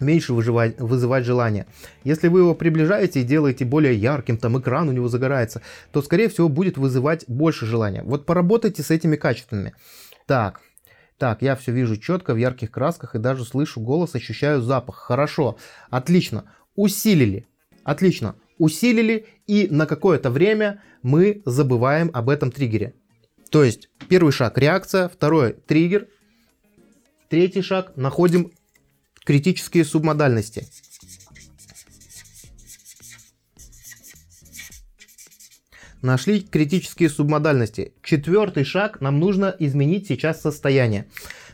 [0.00, 1.64] меньше выживать, вызывать желание.
[2.04, 6.28] Если вы его приближаете и делаете более ярким, там экран у него загорается, то, скорее
[6.28, 8.02] всего, будет вызывать больше желания.
[8.02, 9.72] Вот поработайте с этими качествами.
[10.26, 10.60] Так,
[11.18, 14.96] так, я все вижу четко в ярких красках и даже слышу голос, ощущаю запах.
[14.96, 15.56] Хорошо,
[15.90, 16.44] отлично.
[16.74, 17.46] Усилили.
[17.84, 18.36] Отлично.
[18.58, 22.94] Усилили и на какое-то время мы забываем об этом триггере.
[23.50, 26.08] То есть первый шаг реакция, второй триггер,
[27.28, 28.52] третий шаг находим
[29.24, 30.66] критические субмодальности.
[36.02, 37.92] Нашли критические субмодальности.
[38.02, 41.06] Четвертый шаг, нам нужно изменить сейчас состояние.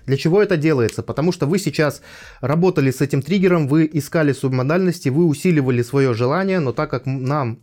[0.07, 1.03] Для чего это делается?
[1.03, 2.01] Потому что вы сейчас
[2.41, 7.63] работали с этим триггером, вы искали субмодальности, вы усиливали свое желание, но так как нам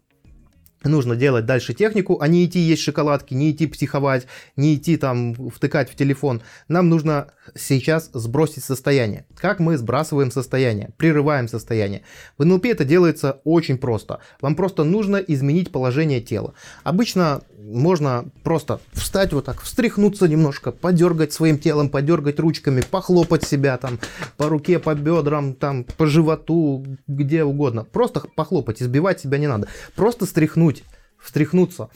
[0.90, 5.34] нужно делать дальше технику, а не идти есть шоколадки, не идти психовать, не идти там
[5.50, 6.42] втыкать в телефон.
[6.68, 9.26] Нам нужно сейчас сбросить состояние.
[9.36, 10.92] Как мы сбрасываем состояние?
[10.98, 12.04] Прерываем состояние.
[12.38, 14.20] В НЛП это делается очень просто.
[14.42, 16.54] Вам просто нужно изменить положение тела.
[16.84, 23.78] Обычно можно просто встать вот так, встряхнуться немножко, подергать своим телом, подергать ручками, похлопать себя
[23.78, 24.00] там
[24.38, 27.84] по руке, по бедрам, там по животу, где угодно.
[27.84, 29.68] Просто похлопать, избивать себя не надо.
[29.96, 30.84] Просто стряхнуть,
[31.18, 31.90] встряхнуться.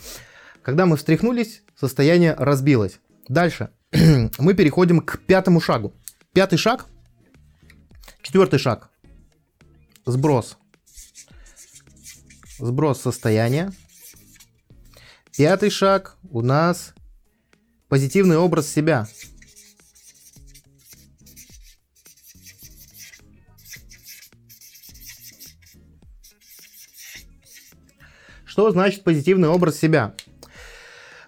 [0.64, 3.00] Когда мы встряхнулись, состояние разбилось.
[3.28, 3.70] Дальше
[4.40, 5.94] мы переходим к пятому шагу.
[6.34, 6.88] Пятый шаг,
[8.24, 8.90] четвертый шаг,
[10.06, 10.58] сброс.
[12.58, 13.72] Сброс состояния.
[15.39, 16.93] Пятый шаг у нас
[17.88, 19.08] позитивный образ себя.
[28.43, 30.13] Что значит позитивный образ себя?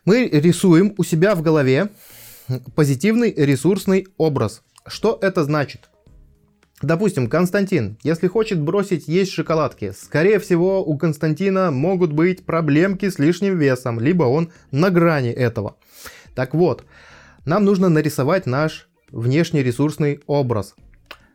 [0.03, 1.89] Мы рисуем у себя в голове
[2.75, 4.61] позитивный ресурсный образ.
[4.85, 5.89] Что это значит?
[6.81, 13.19] Допустим, Константин, если хочет бросить есть шоколадки, скорее всего у Константина могут быть проблемки с
[13.19, 15.77] лишним весом, либо он на грани этого.
[16.33, 16.83] Так вот,
[17.45, 20.75] нам нужно нарисовать наш внешний ресурсный образ.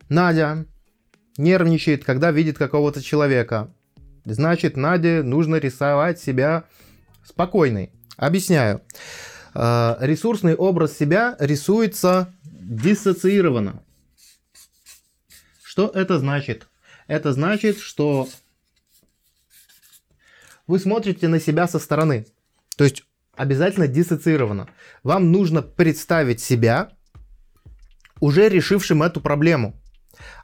[0.09, 0.65] Надя
[1.37, 3.71] нервничает, когда видит какого-то человека.
[4.25, 6.65] Значит, Наде нужно рисовать себя
[7.25, 7.91] спокойной.
[8.17, 8.81] Объясняю.
[9.53, 13.81] Э, ресурсный образ себя рисуется диссоциированно.
[15.77, 16.67] Что это значит?
[17.05, 18.27] Это значит, что
[20.65, 22.25] вы смотрите на себя со стороны.
[22.77, 23.03] То есть
[23.35, 24.69] обязательно диссоциированно.
[25.03, 26.89] Вам нужно представить себя
[28.19, 29.79] уже решившим эту проблему.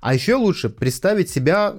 [0.01, 1.77] А еще лучше представить себя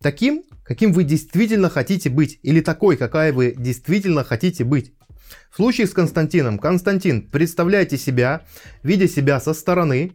[0.00, 2.40] таким, каким вы действительно хотите быть.
[2.42, 4.94] Или такой, какая вы действительно хотите быть.
[5.50, 6.58] В случае с Константином.
[6.58, 8.46] Константин, представляйте себя,
[8.82, 10.14] видя себя со стороны,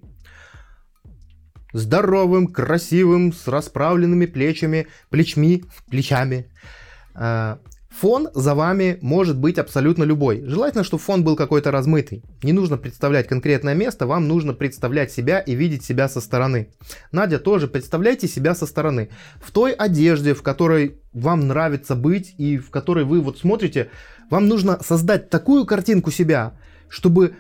[1.74, 6.48] здоровым, красивым, с расправленными плечами, плечми, плечами,
[7.16, 7.58] э,
[7.90, 10.44] Фон за вами может быть абсолютно любой.
[10.46, 12.24] Желательно, чтобы фон был какой-то размытый.
[12.44, 16.70] Не нужно представлять конкретное место, вам нужно представлять себя и видеть себя со стороны.
[17.12, 19.10] Надя, тоже представляйте себя со стороны.
[19.42, 23.90] В той одежде, в которой вам нравится быть и в которой вы вот смотрите,
[24.30, 26.54] вам нужно создать такую картинку себя,
[26.88, 27.36] чтобы,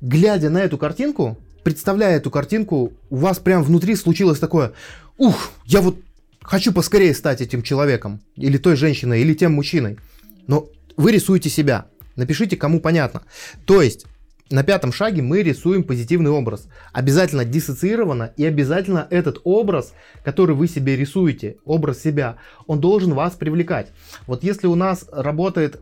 [0.00, 4.72] глядя на эту картинку, представляя эту картинку, у вас прям внутри случилось такое,
[5.18, 5.98] ух, я вот
[6.42, 9.98] хочу поскорее стать этим человеком, или той женщиной, или тем мужчиной.
[10.46, 11.86] Но вы рисуете себя.
[12.16, 13.22] Напишите, кому понятно.
[13.66, 14.06] То есть,
[14.50, 16.66] на пятом шаге мы рисуем позитивный образ.
[16.92, 19.92] Обязательно диссоциированно и обязательно этот образ,
[20.24, 23.92] который вы себе рисуете, образ себя, он должен вас привлекать.
[24.26, 25.80] Вот если у нас работает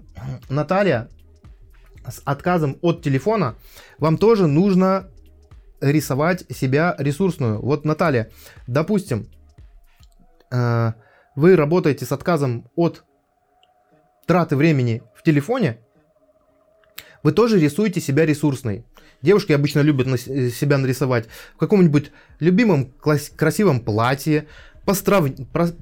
[0.51, 1.09] Наталья
[2.07, 3.55] с отказом от телефона,
[3.99, 5.09] вам тоже нужно
[5.81, 7.61] рисовать себя ресурсную.
[7.61, 8.31] Вот Наталья,
[8.67, 9.29] допустим,
[10.51, 10.93] э,
[11.35, 13.05] вы работаете с отказом от
[14.27, 15.79] траты времени в телефоне,
[17.23, 18.85] вы тоже рисуете себя ресурсной.
[19.23, 22.93] Девушки обычно любят на себя нарисовать в каком-нибудь любимом
[23.37, 24.47] красивом платье,
[24.88, 25.29] пострав...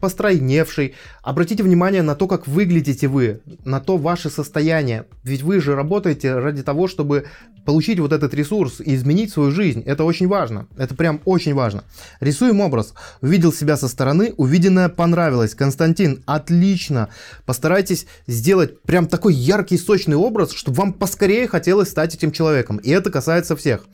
[0.00, 0.94] постройневший.
[1.22, 5.04] Обратите внимание на то, как выглядите вы, на то ваше состояние.
[5.22, 7.26] Ведь вы же работаете ради того, чтобы
[7.64, 9.80] получить вот этот ресурс и изменить свою жизнь.
[9.86, 10.66] Это очень важно.
[10.76, 11.84] Это прям очень важно.
[12.18, 12.94] Рисуем образ.
[13.22, 15.54] Увидел себя со стороны, увиденное понравилось.
[15.54, 17.08] Константин, отлично.
[17.44, 22.78] Постарайтесь сделать прям такой яркий, сочный образ, чтобы вам поскорее хотелось стать этим человеком.
[22.78, 23.84] И это касается всех.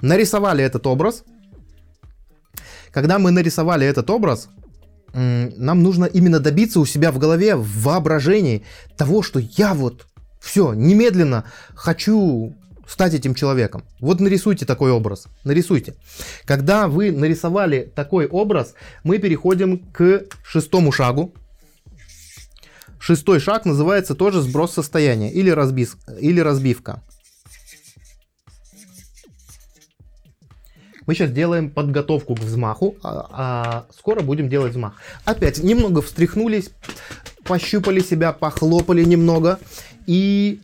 [0.00, 1.24] Нарисовали этот образ,
[2.92, 4.48] когда мы нарисовали этот образ,
[5.14, 8.64] нам нужно именно добиться у себя в голове, в воображении
[8.96, 10.06] того, что я вот
[10.40, 12.54] все, немедленно хочу
[12.86, 13.84] стать этим человеком.
[14.00, 15.26] Вот нарисуйте такой образ.
[15.44, 15.94] Нарисуйте.
[16.44, 18.74] Когда вы нарисовали такой образ,
[19.04, 21.34] мы переходим к шестому шагу.
[22.98, 27.02] Шестой шаг называется тоже сброс состояния или, разбис, или разбивка.
[31.06, 34.94] Мы сейчас делаем подготовку к взмаху, а, а скоро будем делать взмах.
[35.24, 36.70] Опять немного встряхнулись,
[37.44, 39.58] пощупали себя, похлопали немного
[40.06, 40.60] и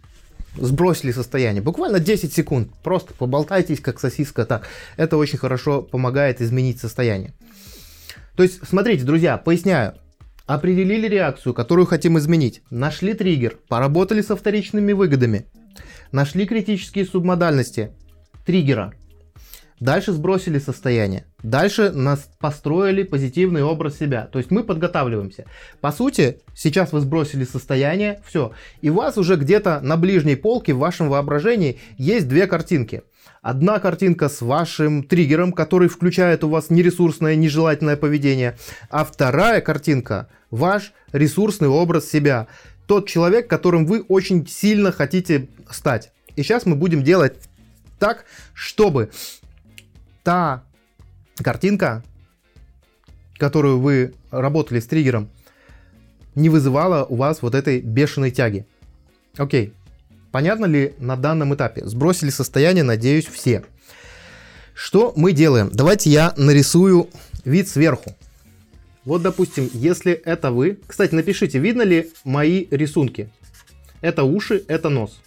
[0.56, 1.62] сбросили состояние.
[1.62, 2.70] Буквально 10 секунд.
[2.82, 4.44] Просто поболтайтесь, как сосиска.
[4.44, 7.34] Так, это очень хорошо помогает изменить состояние.
[8.36, 9.94] То есть, смотрите, друзья, поясняю.
[10.46, 12.62] Определили реакцию, которую хотим изменить.
[12.70, 15.46] Нашли триггер, поработали со вторичными выгодами.
[16.10, 17.92] Нашли критические субмодальности
[18.46, 18.94] триггера.
[19.80, 21.24] Дальше сбросили состояние.
[21.42, 24.28] Дальше нас построили позитивный образ себя.
[24.32, 25.44] То есть мы подготавливаемся.
[25.80, 28.52] По сути, сейчас вы сбросили состояние, все.
[28.80, 33.02] И у вас уже где-то на ближней полке в вашем воображении есть две картинки.
[33.40, 38.58] Одна картинка с вашим триггером, который включает у вас нересурсное, нежелательное поведение.
[38.90, 42.48] А вторая картинка– ваш ресурсный образ себя.
[42.86, 46.10] Тот человек, которым вы очень сильно хотите стать.
[46.34, 47.36] И сейчас мы будем делать
[47.98, 49.10] так, чтобы
[50.28, 50.62] та
[51.42, 52.04] картинка,
[53.38, 55.30] которую вы работали с триггером,
[56.34, 58.66] не вызывала у вас вот этой бешеной тяги.
[59.38, 59.72] Окей.
[60.30, 61.82] Понятно ли на данном этапе?
[61.86, 63.64] Сбросили состояние, надеюсь, все.
[64.74, 65.70] Что мы делаем?
[65.72, 67.08] Давайте я нарисую
[67.46, 68.14] вид сверху.
[69.06, 70.78] Вот, допустим, если это вы...
[70.86, 73.30] Кстати, напишите, видно ли мои рисунки.
[74.02, 75.22] Это уши, это нос.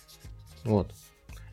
[0.64, 0.92] Вот.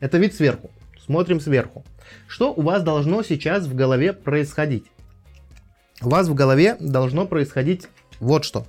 [0.01, 0.69] Это вид сверху.
[1.03, 1.83] Смотрим сверху.
[2.27, 4.85] Что у вас должно сейчас в голове происходить?
[6.01, 7.87] У вас в голове должно происходить
[8.19, 8.65] вот что.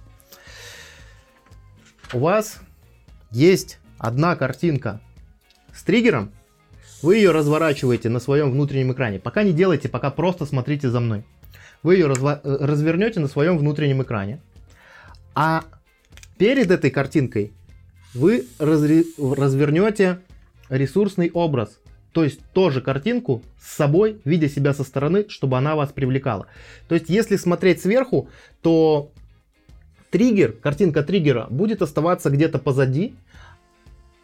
[2.12, 2.58] У вас
[3.30, 5.00] есть одна картинка
[5.72, 6.32] с триггером,
[7.02, 9.18] вы ее разворачиваете на своем внутреннем экране.
[9.18, 11.24] Пока не делайте, пока просто смотрите за мной.
[11.82, 14.42] Вы ее разва- э, развернете на своем внутреннем экране.
[15.34, 15.64] А
[16.36, 17.52] перед этой картинкой
[18.12, 20.18] вы разре- развернете
[20.68, 21.79] ресурсный образ.
[22.12, 26.46] То есть тоже картинку с собой, видя себя со стороны, чтобы она вас привлекала.
[26.88, 28.28] То есть если смотреть сверху,
[28.62, 29.12] то
[30.10, 33.14] триггер, картинка триггера будет оставаться где-то позади,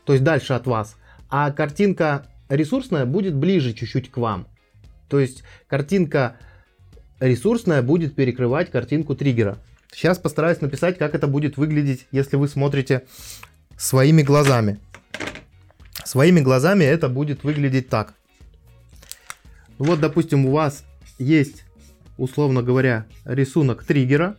[0.05, 0.96] то есть дальше от вас,
[1.29, 4.49] а картинка ресурсная будет ближе чуть-чуть к вам.
[5.09, 6.37] То есть картинка
[7.20, 9.58] ресурсная будет перекрывать картинку триггера.
[9.92, 13.04] Сейчас постараюсь написать, как это будет выглядеть, если вы смотрите
[13.77, 14.79] своими глазами.
[16.07, 18.15] Своими глазами это будет выглядеть так.
[19.77, 20.85] Вот, допустим, у вас
[21.19, 21.65] есть,
[22.17, 24.37] условно говоря, рисунок триггера,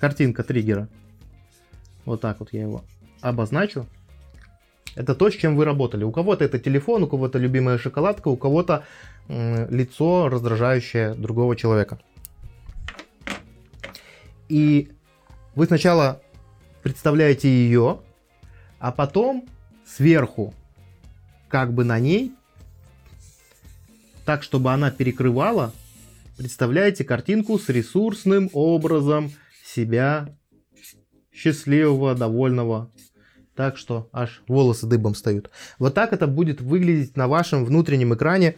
[0.00, 0.88] картинка триггера.
[2.06, 2.84] Вот так вот я его
[3.20, 3.86] обозначу.
[4.94, 6.04] Это то, с чем вы работали.
[6.04, 8.86] У кого-то это телефон, у кого-то любимая шоколадка, у кого-то
[9.28, 11.98] лицо, раздражающее другого человека.
[14.48, 14.90] И
[15.54, 16.22] вы сначала
[16.82, 18.00] представляете ее,
[18.78, 19.46] А потом
[19.86, 20.54] сверху,
[21.54, 22.32] как бы на ней,
[24.24, 25.72] так, чтобы она перекрывала,
[26.36, 29.30] представляете картинку с ресурсным образом
[29.64, 30.36] себя
[31.32, 32.90] счастливого, довольного.
[33.54, 35.48] Так что аж волосы дыбом встают.
[35.78, 38.56] Вот так это будет выглядеть на вашем внутреннем экране,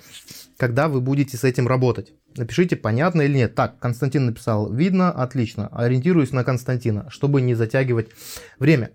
[0.57, 2.15] когда вы будете с этим работать.
[2.35, 3.55] Напишите, понятно или нет.
[3.55, 5.69] Так, Константин написал, видно, отлично.
[5.69, 8.09] Ориентируюсь на Константина, чтобы не затягивать
[8.59, 8.93] время.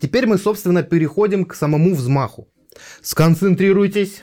[0.00, 2.48] Теперь мы, собственно, переходим к самому взмаху.
[3.00, 4.22] Сконцентрируйтесь,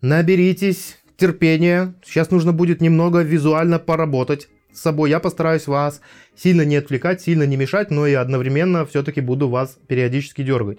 [0.00, 1.94] наберитесь терпения.
[2.04, 5.10] Сейчас нужно будет немного визуально поработать с собой.
[5.10, 6.00] Я постараюсь вас
[6.36, 10.78] сильно не отвлекать, сильно не мешать, но и одновременно все-таки буду вас периодически дергать.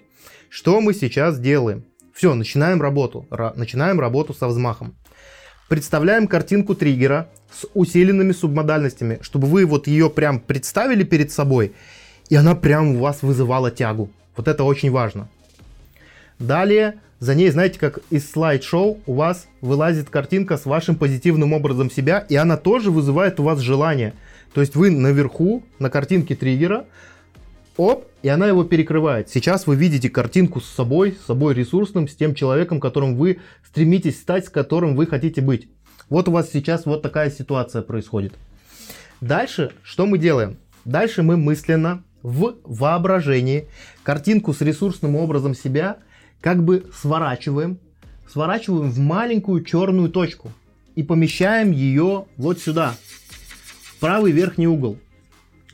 [0.50, 1.86] Что мы сейчас делаем?
[2.14, 3.28] Все, начинаем работу.
[3.30, 4.96] Ра- начинаем работу со взмахом.
[5.68, 11.74] Представляем картинку триггера с усиленными субмодальностями, чтобы вы вот ее прям представили перед собой,
[12.30, 14.10] и она прям у вас вызывала тягу.
[14.38, 15.30] Вот это очень важно.
[16.40, 21.90] Далее, за ней, знаете, как из слайд-шоу, у вас вылазит картинка с вашим позитивным образом
[21.90, 24.14] себя, и она тоже вызывает у вас желание.
[24.54, 26.86] То есть вы наверху, на картинке триггера,
[27.76, 29.30] оп, и она его перекрывает.
[29.30, 34.20] Сейчас вы видите картинку с собой, с собой ресурсным, с тем человеком, которым вы стремитесь
[34.20, 35.70] стать, с которым вы хотите быть.
[36.10, 38.34] Вот у вас сейчас вот такая ситуация происходит.
[39.22, 40.58] Дальше что мы делаем?
[40.86, 43.68] Дальше мы мысленно в воображении
[44.04, 45.98] картинку с ресурсным образом себя
[46.42, 47.80] как бы сворачиваем,
[48.28, 50.52] сворачиваем в маленькую черную точку
[50.96, 52.96] и помещаем ее вот сюда,
[53.84, 54.98] в правый верхний угол.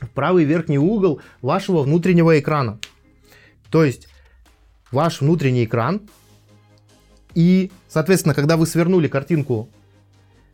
[0.00, 2.78] В правый верхний угол вашего внутреннего экрана.
[3.70, 4.08] То есть
[4.90, 6.02] ваш внутренний экран
[7.34, 9.68] и, соответственно, когда вы свернули картинку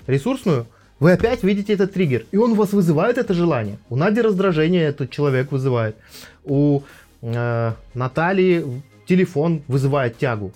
[0.07, 0.67] ресурсную,
[0.99, 3.79] вы опять видите этот триггер, и он у вас вызывает это желание.
[3.89, 5.97] У Нади раздражение этот человек вызывает.
[6.45, 6.83] У
[7.23, 10.53] э, Натальи телефон вызывает тягу.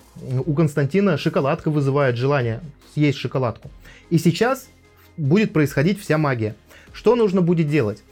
[0.47, 2.61] У Константина шоколадка вызывает желание
[2.95, 3.69] съесть шоколадку.
[4.11, 4.69] И сейчас
[5.17, 6.55] будет происходить вся магия.
[6.93, 8.05] Что нужно будет делать?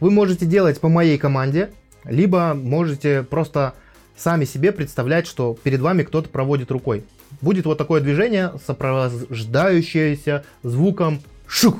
[0.00, 1.70] Вы можете делать по моей команде,
[2.04, 3.74] либо можете просто
[4.16, 7.04] сами себе представлять, что перед вами кто-то проводит рукой.
[7.40, 11.76] Будет вот такое движение, сопровождающееся звуком шух.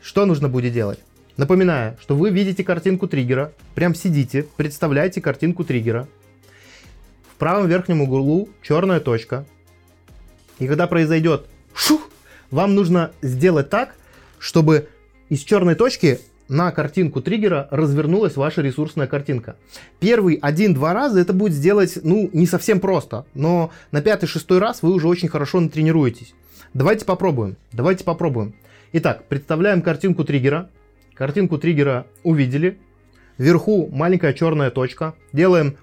[0.00, 1.00] Что нужно будет делать?
[1.36, 6.06] Напоминаю, что вы видите картинку триггера, прям сидите, представляете картинку триггера.
[7.42, 9.44] Правом верхнем углу черная точка.
[10.60, 12.08] И когда произойдет шух,
[12.52, 13.96] вам нужно сделать так,
[14.38, 14.86] чтобы
[15.28, 19.56] из черной точки на картинку триггера развернулась ваша ресурсная картинка.
[19.98, 24.92] Первый один-два раза это будет сделать, ну, не совсем просто, но на пятый-шестой раз вы
[24.92, 26.34] уже очень хорошо натренируетесь.
[26.74, 28.54] Давайте попробуем, давайте попробуем.
[28.92, 30.70] Итак, представляем картинку триггера.
[31.14, 32.78] Картинку триггера увидели.
[33.36, 35.14] Вверху маленькая черная точка.
[35.32, 35.76] Делаем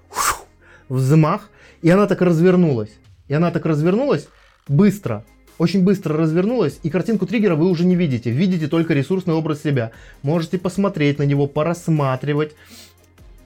[0.88, 1.49] взмах,
[1.82, 2.90] и она так развернулась.
[3.28, 4.28] И она так развернулась
[4.68, 5.24] быстро,
[5.58, 8.30] очень быстро развернулась, и картинку триггера вы уже не видите.
[8.30, 9.92] Видите только ресурсный образ себя.
[10.22, 12.54] Можете посмотреть на него, порассматривать,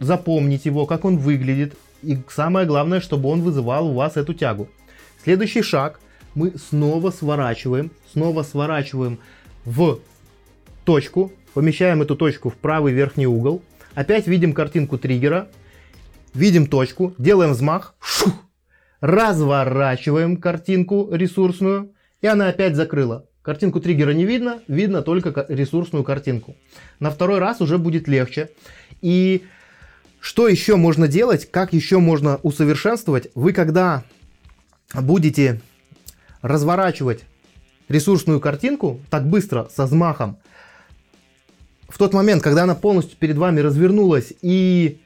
[0.00, 1.74] запомнить его, как он выглядит.
[2.02, 4.68] И самое главное, чтобы он вызывал у вас эту тягу.
[5.22, 6.00] Следующий шаг.
[6.34, 9.18] Мы снова сворачиваем, снова сворачиваем
[9.64, 10.00] в
[10.84, 13.62] точку, помещаем эту точку в правый верхний угол.
[13.94, 15.48] Опять видим картинку триггера,
[16.34, 18.34] видим точку, делаем взмах, шух,
[19.00, 23.26] разворачиваем картинку ресурсную, и она опять закрыла.
[23.42, 26.56] Картинку триггера не видно, видно только ресурсную картинку.
[26.98, 28.50] На второй раз уже будет легче.
[29.02, 29.44] И
[30.18, 33.28] что еще можно делать, как еще можно усовершенствовать?
[33.34, 34.04] Вы когда
[34.94, 35.60] будете
[36.40, 37.24] разворачивать
[37.88, 40.38] ресурсную картинку так быстро, со взмахом,
[41.90, 45.02] в тот момент, когда она полностью перед вами развернулась и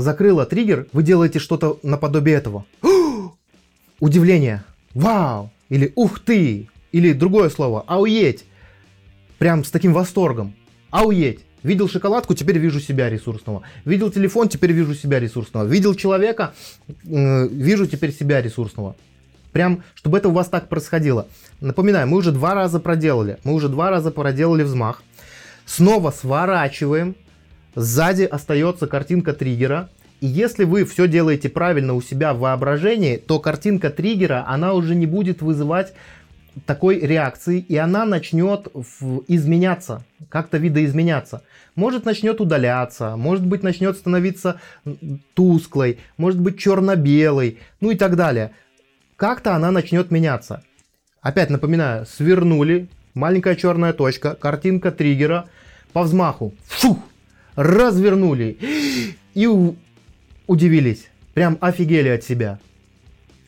[0.00, 2.64] закрыла триггер, вы делаете что-то наподобие этого.
[4.00, 4.64] Удивление.
[4.94, 5.50] Вау!
[5.68, 8.44] или ух ты, или другое слово, ауеть.
[9.38, 10.54] Прям с таким восторгом.
[10.90, 11.40] Ауеть.
[11.62, 13.62] Видел шоколадку, теперь вижу себя ресурсного.
[13.84, 15.64] Видел телефон, теперь вижу себя ресурсного.
[15.64, 16.54] Видел человека,
[16.88, 18.96] э, вижу теперь себя ресурсного.
[19.52, 21.26] Прям, чтобы это у вас так происходило.
[21.60, 23.38] Напоминаю, мы уже два раза проделали.
[23.44, 25.02] Мы уже два раза проделали взмах.
[25.66, 27.16] Снова сворачиваем.
[27.74, 29.88] Сзади остается картинка триггера.
[30.20, 34.94] И если вы все делаете правильно у себя в воображении, то картинка триггера, она уже
[34.94, 35.92] не будет вызывать
[36.66, 38.66] такой реакции, и она начнет
[39.28, 41.42] изменяться, как-то видоизменяться.
[41.76, 44.60] Может начнет удаляться, может быть начнет становиться
[45.34, 48.50] тусклой, может быть черно-белой, ну и так далее.
[49.16, 50.62] Как-то она начнет меняться.
[51.20, 55.48] Опять напоминаю, свернули, маленькая черная точка, картинка триггера,
[55.92, 56.98] по взмаху, фух,
[57.58, 58.56] развернули
[59.34, 59.48] и
[60.46, 61.08] удивились.
[61.34, 62.60] прям офигели от себя.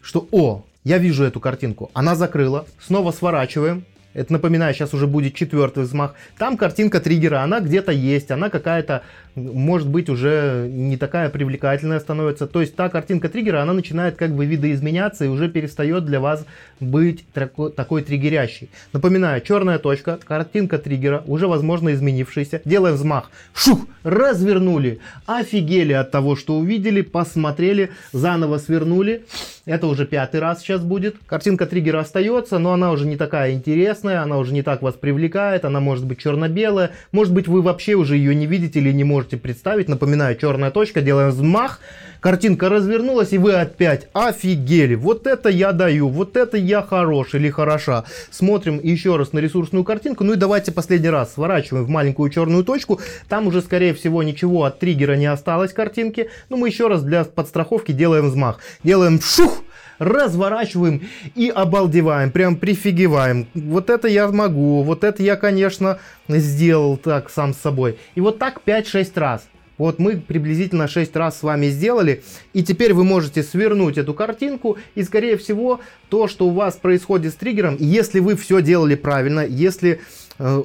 [0.02, 1.90] Что, о, я вижу эту картинку.
[1.94, 2.66] Она закрыла.
[2.80, 3.84] Снова сворачиваем.
[4.12, 6.14] Это напоминаю, сейчас уже будет четвертый взмах.
[6.36, 9.02] Там картинка триггера, она где-то есть, она какая-то,
[9.36, 12.48] может быть, уже не такая привлекательная становится.
[12.48, 16.44] То есть та картинка триггера, она начинает как бы видоизменяться и уже перестает для вас
[16.80, 18.68] быть такой, такой триггерящей.
[18.92, 22.62] Напоминаю, черная точка, картинка триггера, уже возможно изменившаяся.
[22.64, 23.30] Делаем взмах.
[23.54, 23.86] Шух!
[24.02, 24.98] Развернули.
[25.26, 29.24] Офигели от того, что увидели, посмотрели, заново свернули.
[29.66, 31.16] Это уже пятый раз сейчас будет.
[31.26, 35.64] Картинка триггера остается, но она уже не такая интересная, она уже не так вас привлекает,
[35.64, 36.92] она может быть черно-белая.
[37.12, 39.88] Может быть вы вообще уже ее не видите или не можете представить.
[39.88, 41.80] Напоминаю, черная точка, делаем взмах.
[42.20, 44.94] Картинка развернулась, и вы опять офигели.
[44.94, 48.04] Вот это я даю, вот это я хорош или хороша.
[48.30, 50.22] Смотрим еще раз на ресурсную картинку.
[50.22, 53.00] Ну и давайте последний раз сворачиваем в маленькую черную точку.
[53.28, 56.28] Там уже, скорее всего, ничего от триггера не осталось картинки.
[56.50, 58.58] Но ну, мы еще раз для подстраховки делаем взмах.
[58.84, 59.62] Делаем шух,
[60.00, 61.02] разворачиваем
[61.36, 63.46] и обалдеваем, прям прифигеваем.
[63.54, 67.98] Вот это я могу, вот это я, конечно, сделал так сам с собой.
[68.16, 69.46] И вот так 5-6 раз.
[69.76, 72.22] Вот мы приблизительно 6 раз с вами сделали.
[72.52, 74.78] И теперь вы можете свернуть эту картинку.
[74.94, 79.40] И скорее всего то, что у вас происходит с триггером, если вы все делали правильно,
[79.40, 80.00] если
[80.38, 80.62] э,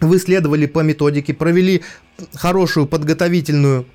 [0.00, 1.82] вы следовали по методике, провели
[2.34, 3.86] хорошую подготовительную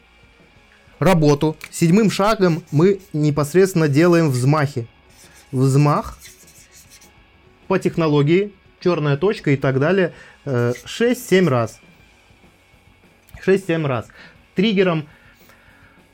[0.99, 4.87] работу, седьмым шагом мы непосредственно делаем взмахи.
[5.51, 6.17] Взмах
[7.67, 10.13] по технологии, черная точка и так далее,
[10.45, 11.79] 6-7 э, раз.
[13.45, 14.07] 6-7 раз.
[14.55, 15.07] Триггером,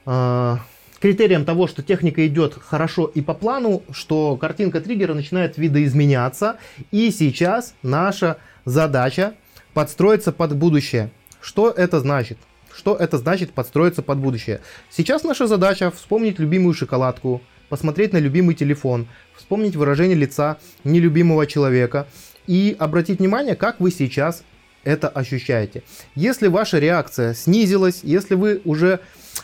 [0.06, 0.58] э,
[1.00, 6.58] критерием того, что техника идет хорошо и по плану, что картинка триггера начинает видоизменяться.
[6.92, 9.34] И сейчас наша задача
[9.74, 11.12] подстроиться под будущее.
[11.42, 12.38] Что это значит?
[12.76, 14.62] Что это значит подстроиться под будущее?
[14.90, 22.08] Сейчас наша задача вспомнить любимую шоколадку, посмотреть на любимый телефон, вспомнить выражение лица нелюбимого человека
[22.48, 24.44] и обратить внимание, как вы сейчас
[24.84, 25.84] это ощущаете.
[26.16, 29.00] Если ваша реакция снизилась, если вы уже...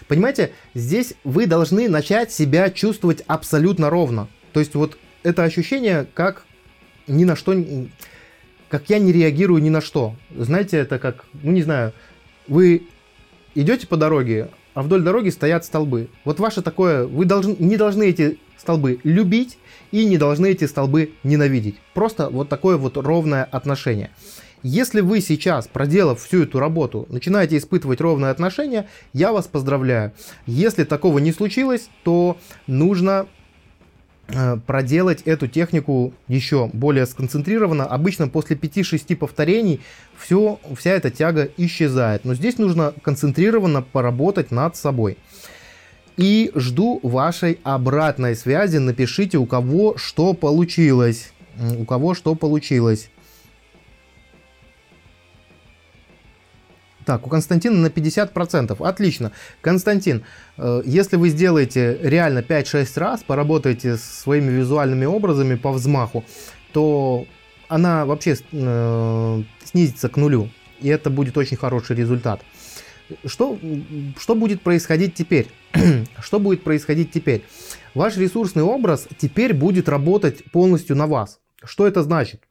[0.08, 4.28] Понимаете, здесь вы должны начать себя чувствовать абсолютно ровно.
[4.54, 6.44] То есть вот это ощущение, как
[7.08, 7.56] ни на что...
[8.70, 10.16] Как я не реагирую ни на что.
[10.36, 11.92] Знаете, это как, ну не знаю,
[12.48, 12.84] вы
[13.62, 16.10] идете по дороге, а вдоль дороги стоят столбы.
[16.26, 19.58] Вот ваше такое, вы должны, не должны эти столбы любить
[19.92, 21.76] и не должны эти столбы ненавидеть.
[21.94, 24.12] Просто вот такое вот ровное отношение.
[24.62, 30.12] Если вы сейчас, проделав всю эту работу, начинаете испытывать ровное отношение, я вас поздравляю.
[30.46, 32.38] Если такого не случилось, то
[32.68, 33.28] нужно
[34.66, 37.86] проделать эту технику еще более сконцентрированно.
[37.86, 39.82] Обычно после 5-6 повторений
[40.18, 42.26] все, вся эта тяга исчезает.
[42.26, 45.18] Но здесь нужно концентрированно поработать над собой.
[46.18, 48.78] И жду вашей обратной связи.
[48.78, 51.32] Напишите, у кого что получилось.
[51.78, 53.10] У кого что получилось.
[57.06, 58.86] Так, у Константина на 50%.
[58.86, 59.32] Отлично.
[59.62, 60.24] Константин,
[60.58, 66.24] э, если вы сделаете реально 5-6 раз, поработаете с своими визуальными образами по взмаху,
[66.74, 67.26] то
[67.68, 70.50] она вообще э, снизится к нулю.
[70.82, 72.42] И это будет очень хороший результат.
[73.26, 73.58] Что,
[74.20, 75.48] что будет происходить теперь?
[76.22, 77.44] что будет происходить теперь?
[77.96, 81.40] Ваш ресурсный образ теперь будет работать полностью на вас.
[81.64, 82.44] Что это значит?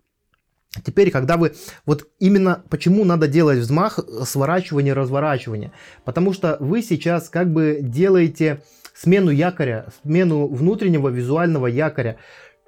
[0.85, 1.55] Теперь, когда вы...
[1.87, 5.73] Вот именно почему надо делать взмах, сворачивание, разворачивание.
[6.05, 8.63] Потому что вы сейчас как бы делаете
[8.95, 12.19] смену якоря, смену внутреннего визуального якоря.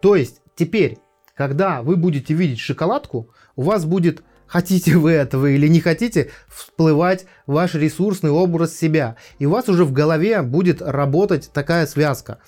[0.01, 0.99] То есть теперь,
[1.35, 7.27] когда вы будете видеть шоколадку, у вас будет хотите вы этого или не хотите, всплывать
[7.47, 9.17] ваш ресурсный образ себя.
[9.39, 12.39] И у вас уже в голове будет работать такая связка.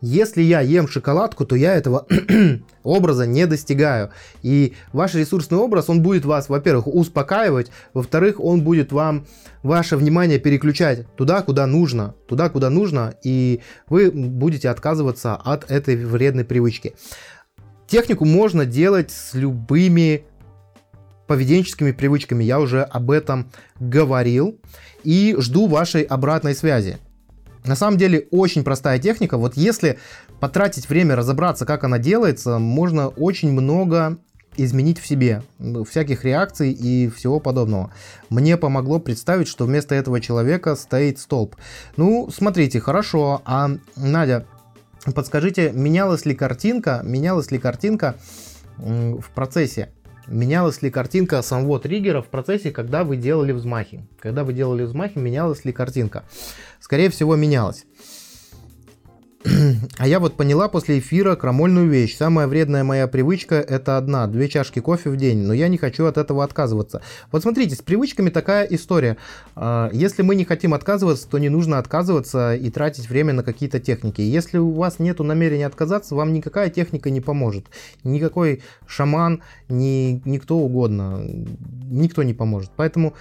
[0.00, 2.06] Если я ем шоколадку, то я этого
[2.82, 4.10] образа не достигаю.
[4.42, 9.26] И ваш ресурсный образ, он будет вас, во-первых, успокаивать, во-вторых, он будет вам
[9.62, 15.96] ваше внимание переключать туда, куда нужно, туда, куда нужно, и вы будете отказываться от этой
[15.96, 16.94] вредной привычки.
[17.86, 20.24] Технику можно делать с любыми
[21.26, 22.42] поведенческими привычками.
[22.42, 24.60] Я уже об этом говорил
[25.04, 26.98] и жду вашей обратной связи.
[27.64, 29.36] На самом деле очень простая техника.
[29.36, 29.98] Вот если
[30.40, 34.18] потратить время разобраться, как она делается, можно очень много
[34.56, 35.42] изменить в себе,
[35.88, 37.92] всяких реакций и всего подобного.
[38.28, 41.56] Мне помогло представить, что вместо этого человека стоит столб.
[41.96, 44.46] Ну, смотрите, хорошо, а Надя,
[45.14, 48.16] подскажите, менялась ли картинка, менялась ли картинка
[48.76, 49.90] в процессе?
[50.30, 54.06] Менялась ли картинка самого триггера в процессе, когда вы делали взмахи?
[54.20, 56.22] Когда вы делали взмахи, менялась ли картинка?
[56.78, 57.84] Скорее всего, менялась.
[59.98, 62.16] А я вот поняла после эфира крамольную вещь.
[62.16, 66.04] Самая вредная моя привычка– это одна, две чашки кофе в день, но я не хочу
[66.04, 67.00] от этого отказываться.
[67.32, 69.16] Вот смотрите, с привычками такая история.
[69.56, 73.80] А, если мы не хотим отказываться, то не нужно отказываться и тратить время на какие-то
[73.80, 74.20] техники.
[74.20, 77.66] Если у вас нет намерения отказаться, вам никакая техника не поможет.
[78.04, 81.22] Никакой шаман, ни, никто угодно,
[81.90, 82.72] никто не поможет.
[82.76, 83.14] Поэтому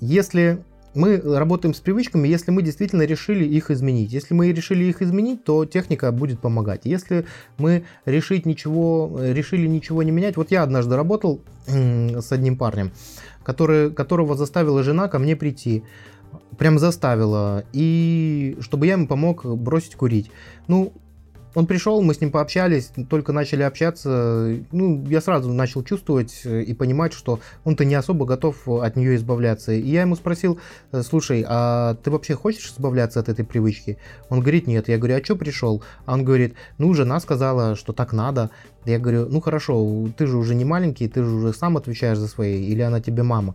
[0.00, 0.62] если
[0.94, 4.12] мы работаем с привычками, если мы действительно решили их изменить.
[4.12, 6.82] Если мы решили их изменить, то техника будет помогать.
[6.84, 7.26] Если
[7.58, 12.92] мы решить ничего, решили ничего не менять, вот я однажды работал с одним парнем,
[13.42, 15.82] который, которого заставила жена ко мне прийти.
[16.58, 17.64] Прям заставила.
[17.72, 20.30] И чтобы я ему помог бросить курить.
[20.68, 20.92] Ну,
[21.54, 24.58] он пришел, мы с ним пообщались, только начали общаться.
[24.72, 29.16] Ну, я сразу начал чувствовать э, и понимать, что он-то не особо готов от нее
[29.16, 29.72] избавляться.
[29.72, 30.58] И я ему спросил,
[30.92, 33.98] «Э, слушай, а ты вообще хочешь избавляться от этой привычки?
[34.28, 34.88] Он говорит, нет.
[34.88, 35.82] Я говорю, а что пришел?
[36.06, 38.50] А он говорит, ну, жена сказала, что так надо.
[38.84, 42.28] Я говорю, ну хорошо, ты же уже не маленький, ты же уже сам отвечаешь за
[42.28, 43.54] свои, или она тебе мама.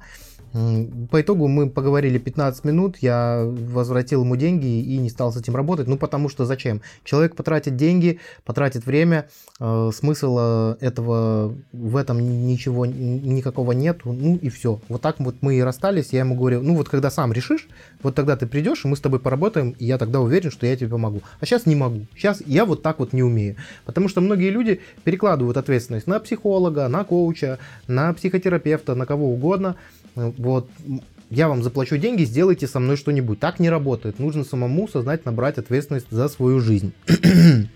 [0.52, 5.56] По итогу мы поговорили 15 минут, я возвратил ему деньги и не стал с этим
[5.56, 5.88] работать.
[5.88, 6.82] Ну, потому что зачем?
[7.04, 9.30] Человек потратит деньги, потратит время,
[9.60, 14.80] э, смысла этого в этом ничего, никакого нет, ну и все.
[14.90, 17.68] Вот так вот мы и расстались, я ему говорю, ну вот когда сам решишь,
[18.02, 20.76] вот тогда ты придешь, и мы с тобой поработаем, и я тогда уверен, что я
[20.76, 21.22] тебе помогу.
[21.40, 23.56] А сейчас не могу, сейчас я вот так вот не умею.
[23.86, 29.76] Потому что многие люди перекладывают ответственность на психолога, на коуча, на психотерапевта, на кого угодно–
[30.38, 30.70] вот,
[31.30, 33.40] я вам заплачу деньги, сделайте со мной что-нибудь.
[33.40, 34.20] Так не работает.
[34.20, 36.94] Нужно самому сознательно брать ответственность за свою жизнь.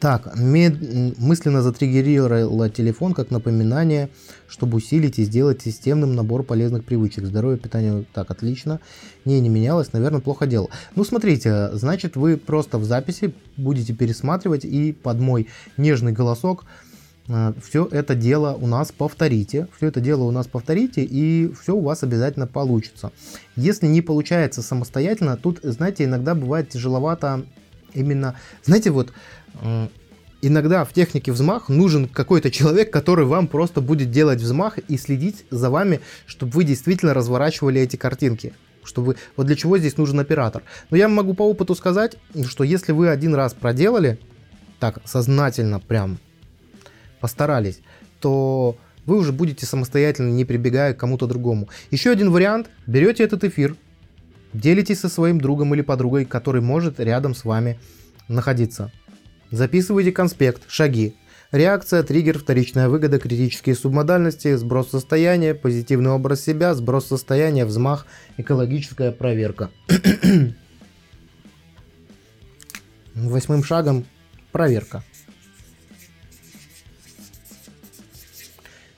[0.00, 1.18] Так, мед...
[1.18, 4.08] мысленно затриггерировала телефон как напоминание,
[4.48, 7.26] чтобы усилить и сделать системным набор полезных привычек.
[7.26, 8.80] Здоровье, питание, так, отлично.
[9.26, 10.70] Не, не менялось, наверное, плохо делал.
[10.96, 16.64] Ну, смотрите, значит, вы просто в записи будете пересматривать и под мой нежный голосок
[17.62, 21.80] все это дело у нас повторите, все это дело у нас повторите, и все у
[21.80, 23.12] вас обязательно получится.
[23.56, 27.44] Если не получается самостоятельно, тут, знаете, иногда бывает тяжеловато
[27.94, 29.12] именно, знаете, вот
[30.42, 35.44] иногда в технике взмах нужен какой-то человек, который вам просто будет делать взмах и следить
[35.50, 38.54] за вами, чтобы вы действительно разворачивали эти картинки.
[38.82, 40.62] Чтобы вот для чего здесь нужен оператор.
[40.88, 42.16] Но я могу по опыту сказать,
[42.46, 44.18] что если вы один раз проделали,
[44.78, 46.18] так сознательно прям
[47.20, 47.80] постарались,
[48.20, 51.68] то вы уже будете самостоятельно, не прибегая к кому-то другому.
[51.90, 52.68] Еще один вариант.
[52.86, 53.76] Берете этот эфир,
[54.52, 57.78] делитесь со своим другом или подругой, который может рядом с вами
[58.28, 58.92] находиться.
[59.50, 61.16] Записывайте конспект, шаги.
[61.50, 68.06] Реакция, триггер, вторичная выгода, критические субмодальности, сброс состояния, позитивный образ себя, сброс состояния, взмах,
[68.36, 69.70] экологическая проверка.
[73.16, 74.06] Восьмым шагом
[74.52, 75.02] проверка.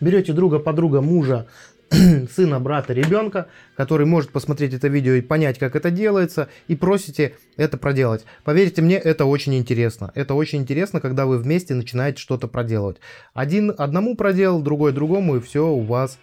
[0.03, 1.47] Берете друга, подруга, мужа,
[2.35, 3.47] сына, брата, ребенка,
[3.77, 8.25] который может посмотреть это видео и понять, как это делается, и просите это проделать.
[8.45, 10.11] Поверьте мне, это очень интересно.
[10.15, 12.99] Это очень интересно, когда вы вместе начинаете что-то проделывать.
[13.35, 16.19] Один одному проделал, другой другому, и все у вас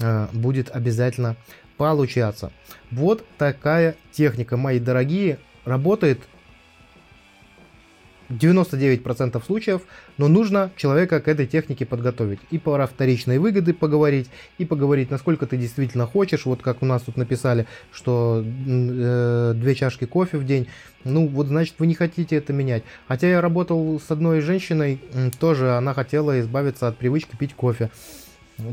[0.00, 1.36] э, будет обязательно
[1.76, 2.52] получаться.
[2.90, 6.20] Вот такая техника, мои дорогие, работает
[8.32, 9.82] 99% случаев,
[10.18, 12.40] но нужно человека к этой технике подготовить.
[12.50, 14.28] И про вторичные выгоды поговорить,
[14.58, 16.46] и поговорить, насколько ты действительно хочешь.
[16.46, 20.68] Вот как у нас тут написали, что э, две чашки кофе в день.
[21.04, 22.84] Ну, вот значит, вы не хотите это менять.
[23.08, 25.00] Хотя я работал с одной женщиной,
[25.38, 27.90] тоже она хотела избавиться от привычки пить кофе.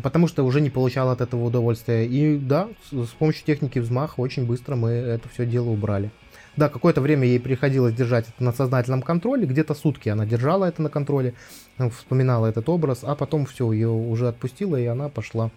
[0.03, 2.05] Потому что уже не получала от этого удовольствия.
[2.05, 6.11] И да, с помощью техники взмаха очень быстро мы это все дело убрали.
[6.59, 10.81] Да, какое-то время ей приходилось держать это на сознательном контроле, где-то сутки она держала это
[10.81, 11.33] на контроле,
[11.77, 15.51] э, вспоминала этот образ, а потом все, ее уже отпустила, и она пошла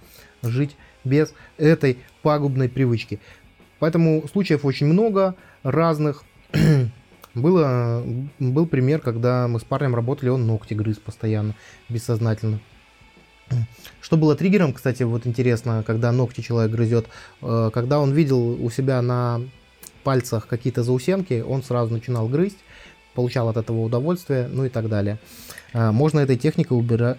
[0.45, 3.19] жить без этой пагубной привычки.
[3.81, 5.35] Поэтому случаев очень много
[5.65, 6.23] разных.
[7.35, 8.05] Было,
[8.39, 11.57] был пример, когда мы с парнем работали, он ногти грыз постоянно,
[11.89, 12.61] бессознательно.
[14.03, 17.07] Что было триггером, кстати, вот интересно, когда ногти человек грызет,
[17.41, 19.41] э, когда он видел у себя на
[20.03, 22.59] пальцах какие-то заусенки, он сразу начинал грызть,
[23.15, 25.19] получал от этого удовольствие, ну и так далее.
[25.73, 27.19] А, можно этой техникой убира-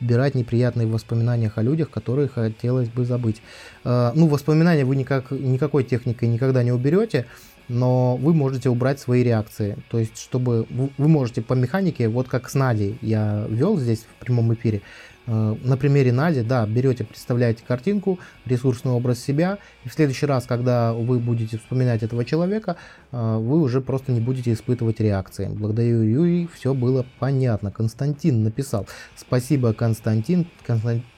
[0.00, 3.42] убирать неприятные воспоминания о людях, которые хотелось бы забыть.
[3.84, 7.26] А, ну, воспоминания вы никак, никакой техникой никогда не уберете,
[7.68, 9.76] но вы можете убрать свои реакции.
[9.90, 14.24] То есть, чтобы вы можете по механике, вот как с Надей я вел здесь в
[14.24, 14.82] прямом эфире,
[15.26, 20.92] на примере Нади, да, берете, представляете картинку, ресурсный образ себя, и в следующий раз, когда
[20.92, 22.76] вы будете вспоминать этого человека,
[23.12, 25.46] э, вы уже просто не будете испытывать реакции.
[25.46, 27.70] Благодарю Юрий, все было понятно.
[27.70, 28.86] Константин написал.
[29.16, 30.46] Спасибо, Константин.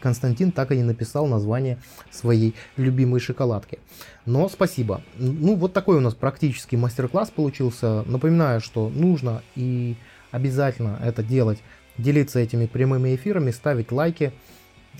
[0.01, 1.79] Константин так и не написал название
[2.11, 3.79] своей любимой шоколадки.
[4.27, 5.03] Но спасибо.
[5.17, 8.03] Ну, вот такой у нас практический мастер-класс получился.
[8.07, 9.97] Напоминаю, что нужно и
[10.31, 11.59] обязательно это делать
[11.99, 14.33] делиться этими прямыми эфирами, ставить лайки,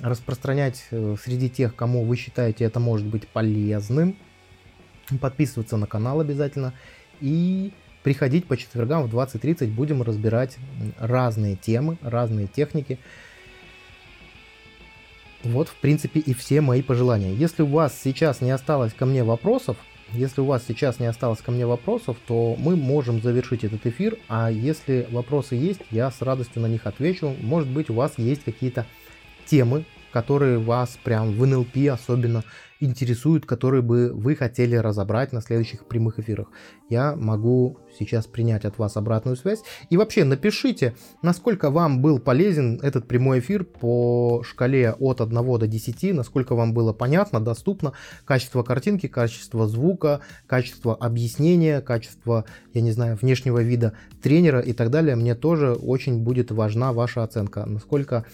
[0.01, 4.17] распространять э, среди тех, кому вы считаете это может быть полезным,
[5.21, 6.73] подписываться на канал обязательно
[7.21, 7.73] и
[8.03, 10.57] приходить по четвергам в 20.30 будем разбирать
[10.99, 12.99] разные темы, разные техники.
[15.43, 17.35] Вот, в принципе, и все мои пожелания.
[17.35, 19.77] Если у вас сейчас не осталось ко мне вопросов,
[20.13, 24.19] если у вас сейчас не осталось ко мне вопросов, то мы можем завершить этот эфир,
[24.29, 27.35] а если вопросы есть, я с радостью на них отвечу.
[27.41, 28.87] Может быть, у вас есть какие-то
[29.47, 29.85] темы,
[30.15, 32.45] которые вас прям в НЛП особенно
[32.79, 36.49] интересуют, которые бы вы хотели разобрать на следующих прямых эфирах.
[36.89, 39.63] Я могу сейчас принять от вас обратную связь.
[39.91, 45.67] И вообще напишите, насколько вам был полезен этот прямой эфир по шкале от 1 до
[45.67, 47.93] 10, насколько вам было понятно, доступно,
[48.25, 54.91] качество картинки, качество звука, качество объяснения, качество, я не знаю, внешнего вида тренера и так
[54.91, 55.17] далее.
[55.17, 58.25] Мне тоже очень будет важна ваша оценка, насколько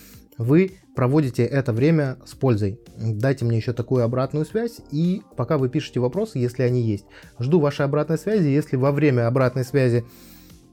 [0.40, 2.80] вы проводите это время с пользой.
[2.96, 7.04] Дайте мне еще такую обратную связь, и пока вы пишете вопросы, если они есть.
[7.38, 8.48] Жду вашей обратной связи.
[8.48, 10.02] Если во время обратной связи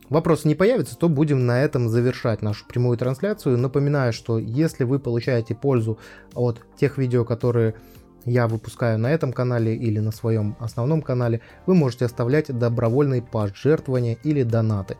[0.09, 3.57] вопросы не появятся, то будем на этом завершать нашу прямую трансляцию.
[3.57, 5.99] Напоминаю, что если вы получаете пользу
[6.33, 7.75] от тех видео, которые
[8.23, 14.17] я выпускаю на этом канале или на своем основном канале, вы можете оставлять добровольные пожертвования
[14.23, 14.95] или донаты.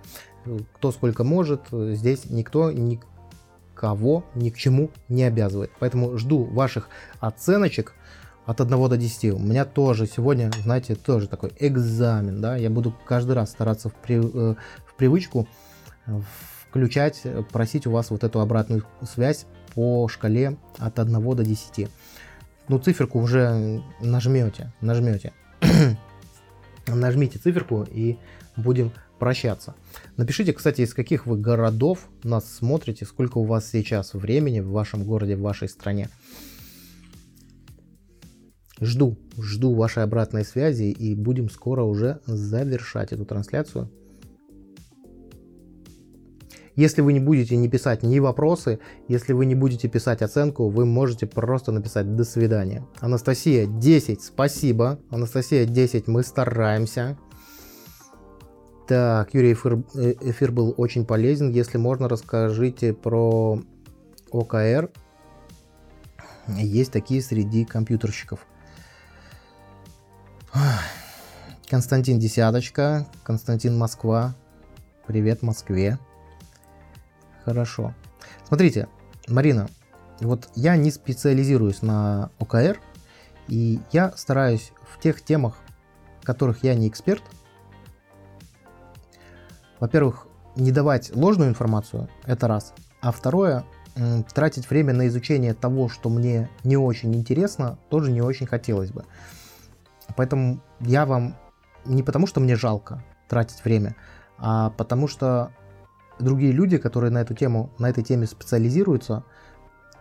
[0.76, 3.00] Кто сколько может, здесь никто не
[3.78, 5.72] никого ни к чему не обязывает.
[5.80, 7.94] Поэтому жду ваших оценочек
[8.46, 9.34] от 1 до 10.
[9.34, 13.94] У меня тоже сегодня, знаете, тоже такой экзамен, да, я буду каждый раз стараться в,
[13.94, 14.56] при, э,
[14.86, 15.48] в привычку
[16.70, 21.90] включать, просить у вас вот эту обратную связь по шкале от 1 до 10.
[22.70, 25.34] Ну, циферку уже нажмете, нажмете.
[26.88, 28.18] Нажмите циферку и
[28.56, 29.76] будем прощаться.
[30.16, 35.04] Напишите, кстати, из каких вы городов нас смотрите, сколько у вас сейчас времени в вашем
[35.04, 36.10] городе, в вашей стране.
[38.80, 43.92] Жду, жду вашей обратной связи и будем скоро уже завершать эту трансляцию.
[46.76, 50.86] Если вы не будете не писать ни вопросы, если вы не будете писать оценку, вы
[50.86, 52.86] можете просто написать «до свидания».
[53.00, 55.00] Анастасия 10, спасибо.
[55.10, 57.18] Анастасия 10, мы стараемся.
[58.88, 61.50] Так, Юрий, эфир, э, эфир был очень полезен.
[61.50, 63.62] Если можно, расскажите про
[64.32, 64.90] ОКР.
[66.48, 68.48] Есть такие среди компьютерщиков.
[71.70, 74.36] Константин Десяточка, Константин Москва.
[75.06, 76.00] Привет Москве.
[77.44, 77.94] Хорошо.
[78.48, 78.88] Смотрите,
[79.28, 79.68] Марина,
[80.22, 82.80] вот я не специализируюсь на ОКР,
[83.50, 85.58] и я стараюсь в тех темах,
[86.22, 87.24] в которых я не эксперт–
[89.80, 92.74] во-первых, не давать ложную информацию, это раз.
[93.02, 93.64] А второе,
[94.34, 99.06] тратить время на изучение того, что мне не очень интересно, тоже не очень хотелось бы.
[100.16, 101.36] Поэтому я вам
[101.86, 103.96] не потому, что мне жалко тратить время,
[104.38, 105.52] а потому что
[106.20, 109.24] другие люди, которые на эту тему, на этой теме специализируются,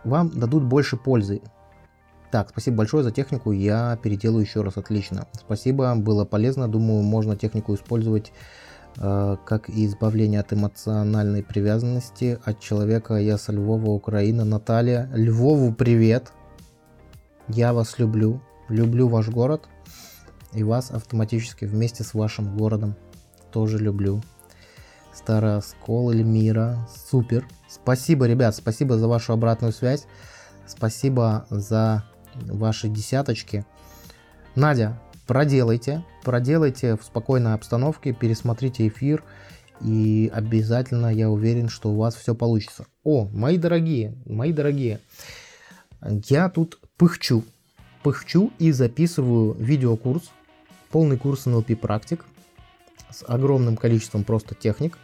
[0.03, 1.41] вам дадут больше пользы.
[2.31, 5.27] Так, спасибо большое за технику, я переделаю еще раз, отлично.
[5.33, 8.33] Спасибо, было полезно, думаю, можно технику использовать
[8.97, 13.15] как и избавление от эмоциональной привязанности от человека.
[13.15, 14.43] Я со Львова, Украина.
[14.43, 16.33] Наталья, Львову привет.
[17.47, 18.41] Я вас люблю.
[18.69, 19.67] Люблю ваш город.
[20.53, 22.95] И вас автоматически вместе с вашим городом
[23.51, 24.21] тоже люблю.
[25.13, 26.87] Старый Оскол, Эльмира.
[27.09, 27.47] Супер.
[27.69, 30.05] Спасибо, ребят, спасибо за вашу обратную связь.
[30.65, 32.03] Спасибо за
[32.35, 33.65] ваши десяточки.
[34.55, 39.23] Надя, проделайте, проделайте в спокойной обстановке, пересмотрите эфир,
[39.81, 42.87] и обязательно я уверен, что у вас все получится.
[43.03, 44.99] О, мои дорогие, мои дорогие,
[46.01, 47.43] я тут пыхчу,
[48.01, 50.31] пыхчу и записываю видеокурс,
[50.89, 52.25] полный курс NLP практик
[53.11, 54.97] с огромным количеством просто техник.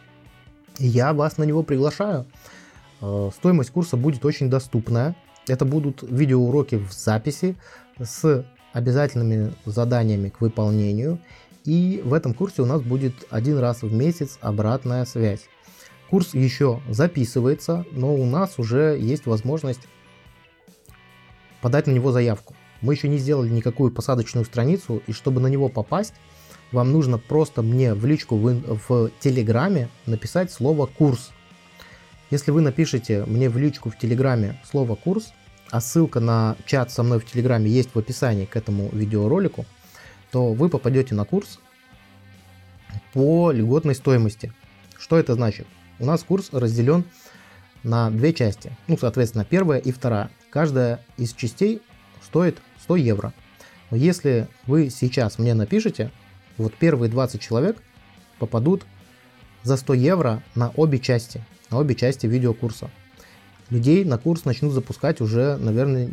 [0.78, 2.26] Я вас на него приглашаю.
[3.00, 5.14] Э, стоимость курса будет очень доступная.
[5.46, 7.56] Это будут видеоуроки в записи
[7.98, 8.44] с
[8.74, 11.18] обязательными заданиями к выполнению.
[11.64, 15.46] И в этом курсе у нас будет один раз в месяц обратная связь.
[16.10, 19.80] Курс еще записывается, но у нас уже есть возможность
[21.62, 22.54] подать на него заявку.
[22.82, 26.12] Мы еще не сделали никакую посадочную страницу, и чтобы на него попасть,
[26.72, 31.30] вам нужно просто мне в личку в, в Телеграме написать слово «курс».
[32.30, 35.32] Если вы напишите мне в личку в Телеграме слово «курс»,
[35.70, 39.66] а ссылка на чат со мной в Телеграме есть в описании к этому видеоролику,
[40.30, 41.58] то вы попадете на курс
[43.12, 44.52] по льготной стоимости.
[44.98, 45.66] Что это значит?
[45.98, 47.04] У нас курс разделен
[47.82, 48.76] на две части.
[48.88, 50.30] Ну, соответственно, первая и вторая.
[50.50, 51.82] Каждая из частей
[52.22, 53.32] стоит 100 евро.
[53.90, 56.10] Но если вы сейчас мне напишите,
[56.56, 57.82] вот первые 20 человек
[58.38, 58.86] попадут
[59.62, 62.90] за 100 евро на обе части, на обе части видеокурса.
[63.70, 66.08] Людей на курс начнут запускать уже, наверное,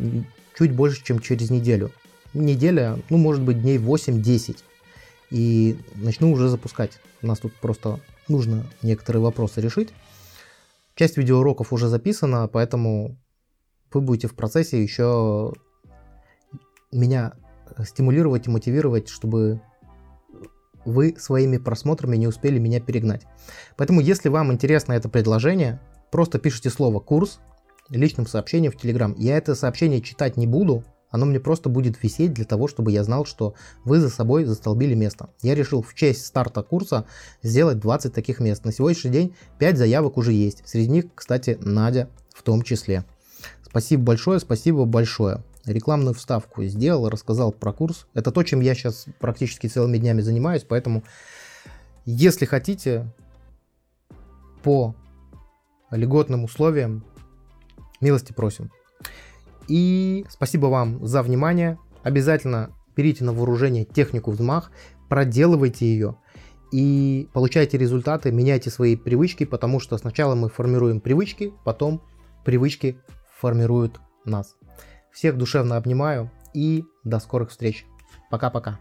[0.57, 1.91] чуть больше, чем через неделю.
[2.33, 4.57] Неделя, ну, может быть, дней 8-10.
[5.31, 6.99] И начну уже запускать.
[7.21, 9.89] У нас тут просто нужно некоторые вопросы решить.
[10.95, 13.17] Часть видеоуроков уже записана, поэтому
[13.93, 15.53] вы будете в процессе еще
[16.91, 17.33] меня
[17.85, 19.61] стимулировать и мотивировать, чтобы
[20.85, 23.25] вы своими просмотрами не успели меня перегнать.
[23.77, 25.79] Поэтому, если вам интересно это предложение,
[26.11, 27.39] просто пишите слово «курс»
[27.89, 29.13] личным сообщением в Telegram.
[29.17, 33.03] Я это сообщение читать не буду, оно мне просто будет висеть для того, чтобы я
[33.03, 33.53] знал, что
[33.83, 35.29] вы за собой застолбили место.
[35.41, 37.05] Я решил в честь старта курса
[37.43, 38.63] сделать 20 таких мест.
[38.63, 40.63] На сегодняшний день 5 заявок уже есть.
[40.65, 43.03] Среди них, кстати, Надя в том числе.
[43.61, 45.43] Спасибо большое, спасибо большое.
[45.65, 48.07] Рекламную вставку сделал, рассказал про курс.
[48.13, 51.03] Это то, чем я сейчас практически целыми днями занимаюсь, поэтому
[52.05, 53.05] если хотите
[54.63, 54.95] по
[55.91, 57.03] льготным условиям,
[57.99, 58.71] милости просим.
[59.67, 61.77] И спасибо вам за внимание.
[62.03, 64.71] Обязательно берите на вооружение технику взмах,
[65.07, 66.17] проделывайте ее
[66.71, 72.01] и получайте результаты, меняйте свои привычки, потому что сначала мы формируем привычки, потом
[72.45, 72.99] привычки
[73.39, 74.55] формируют нас.
[75.11, 77.85] Всех душевно обнимаю и до скорых встреч.
[78.29, 78.79] Пока-пока.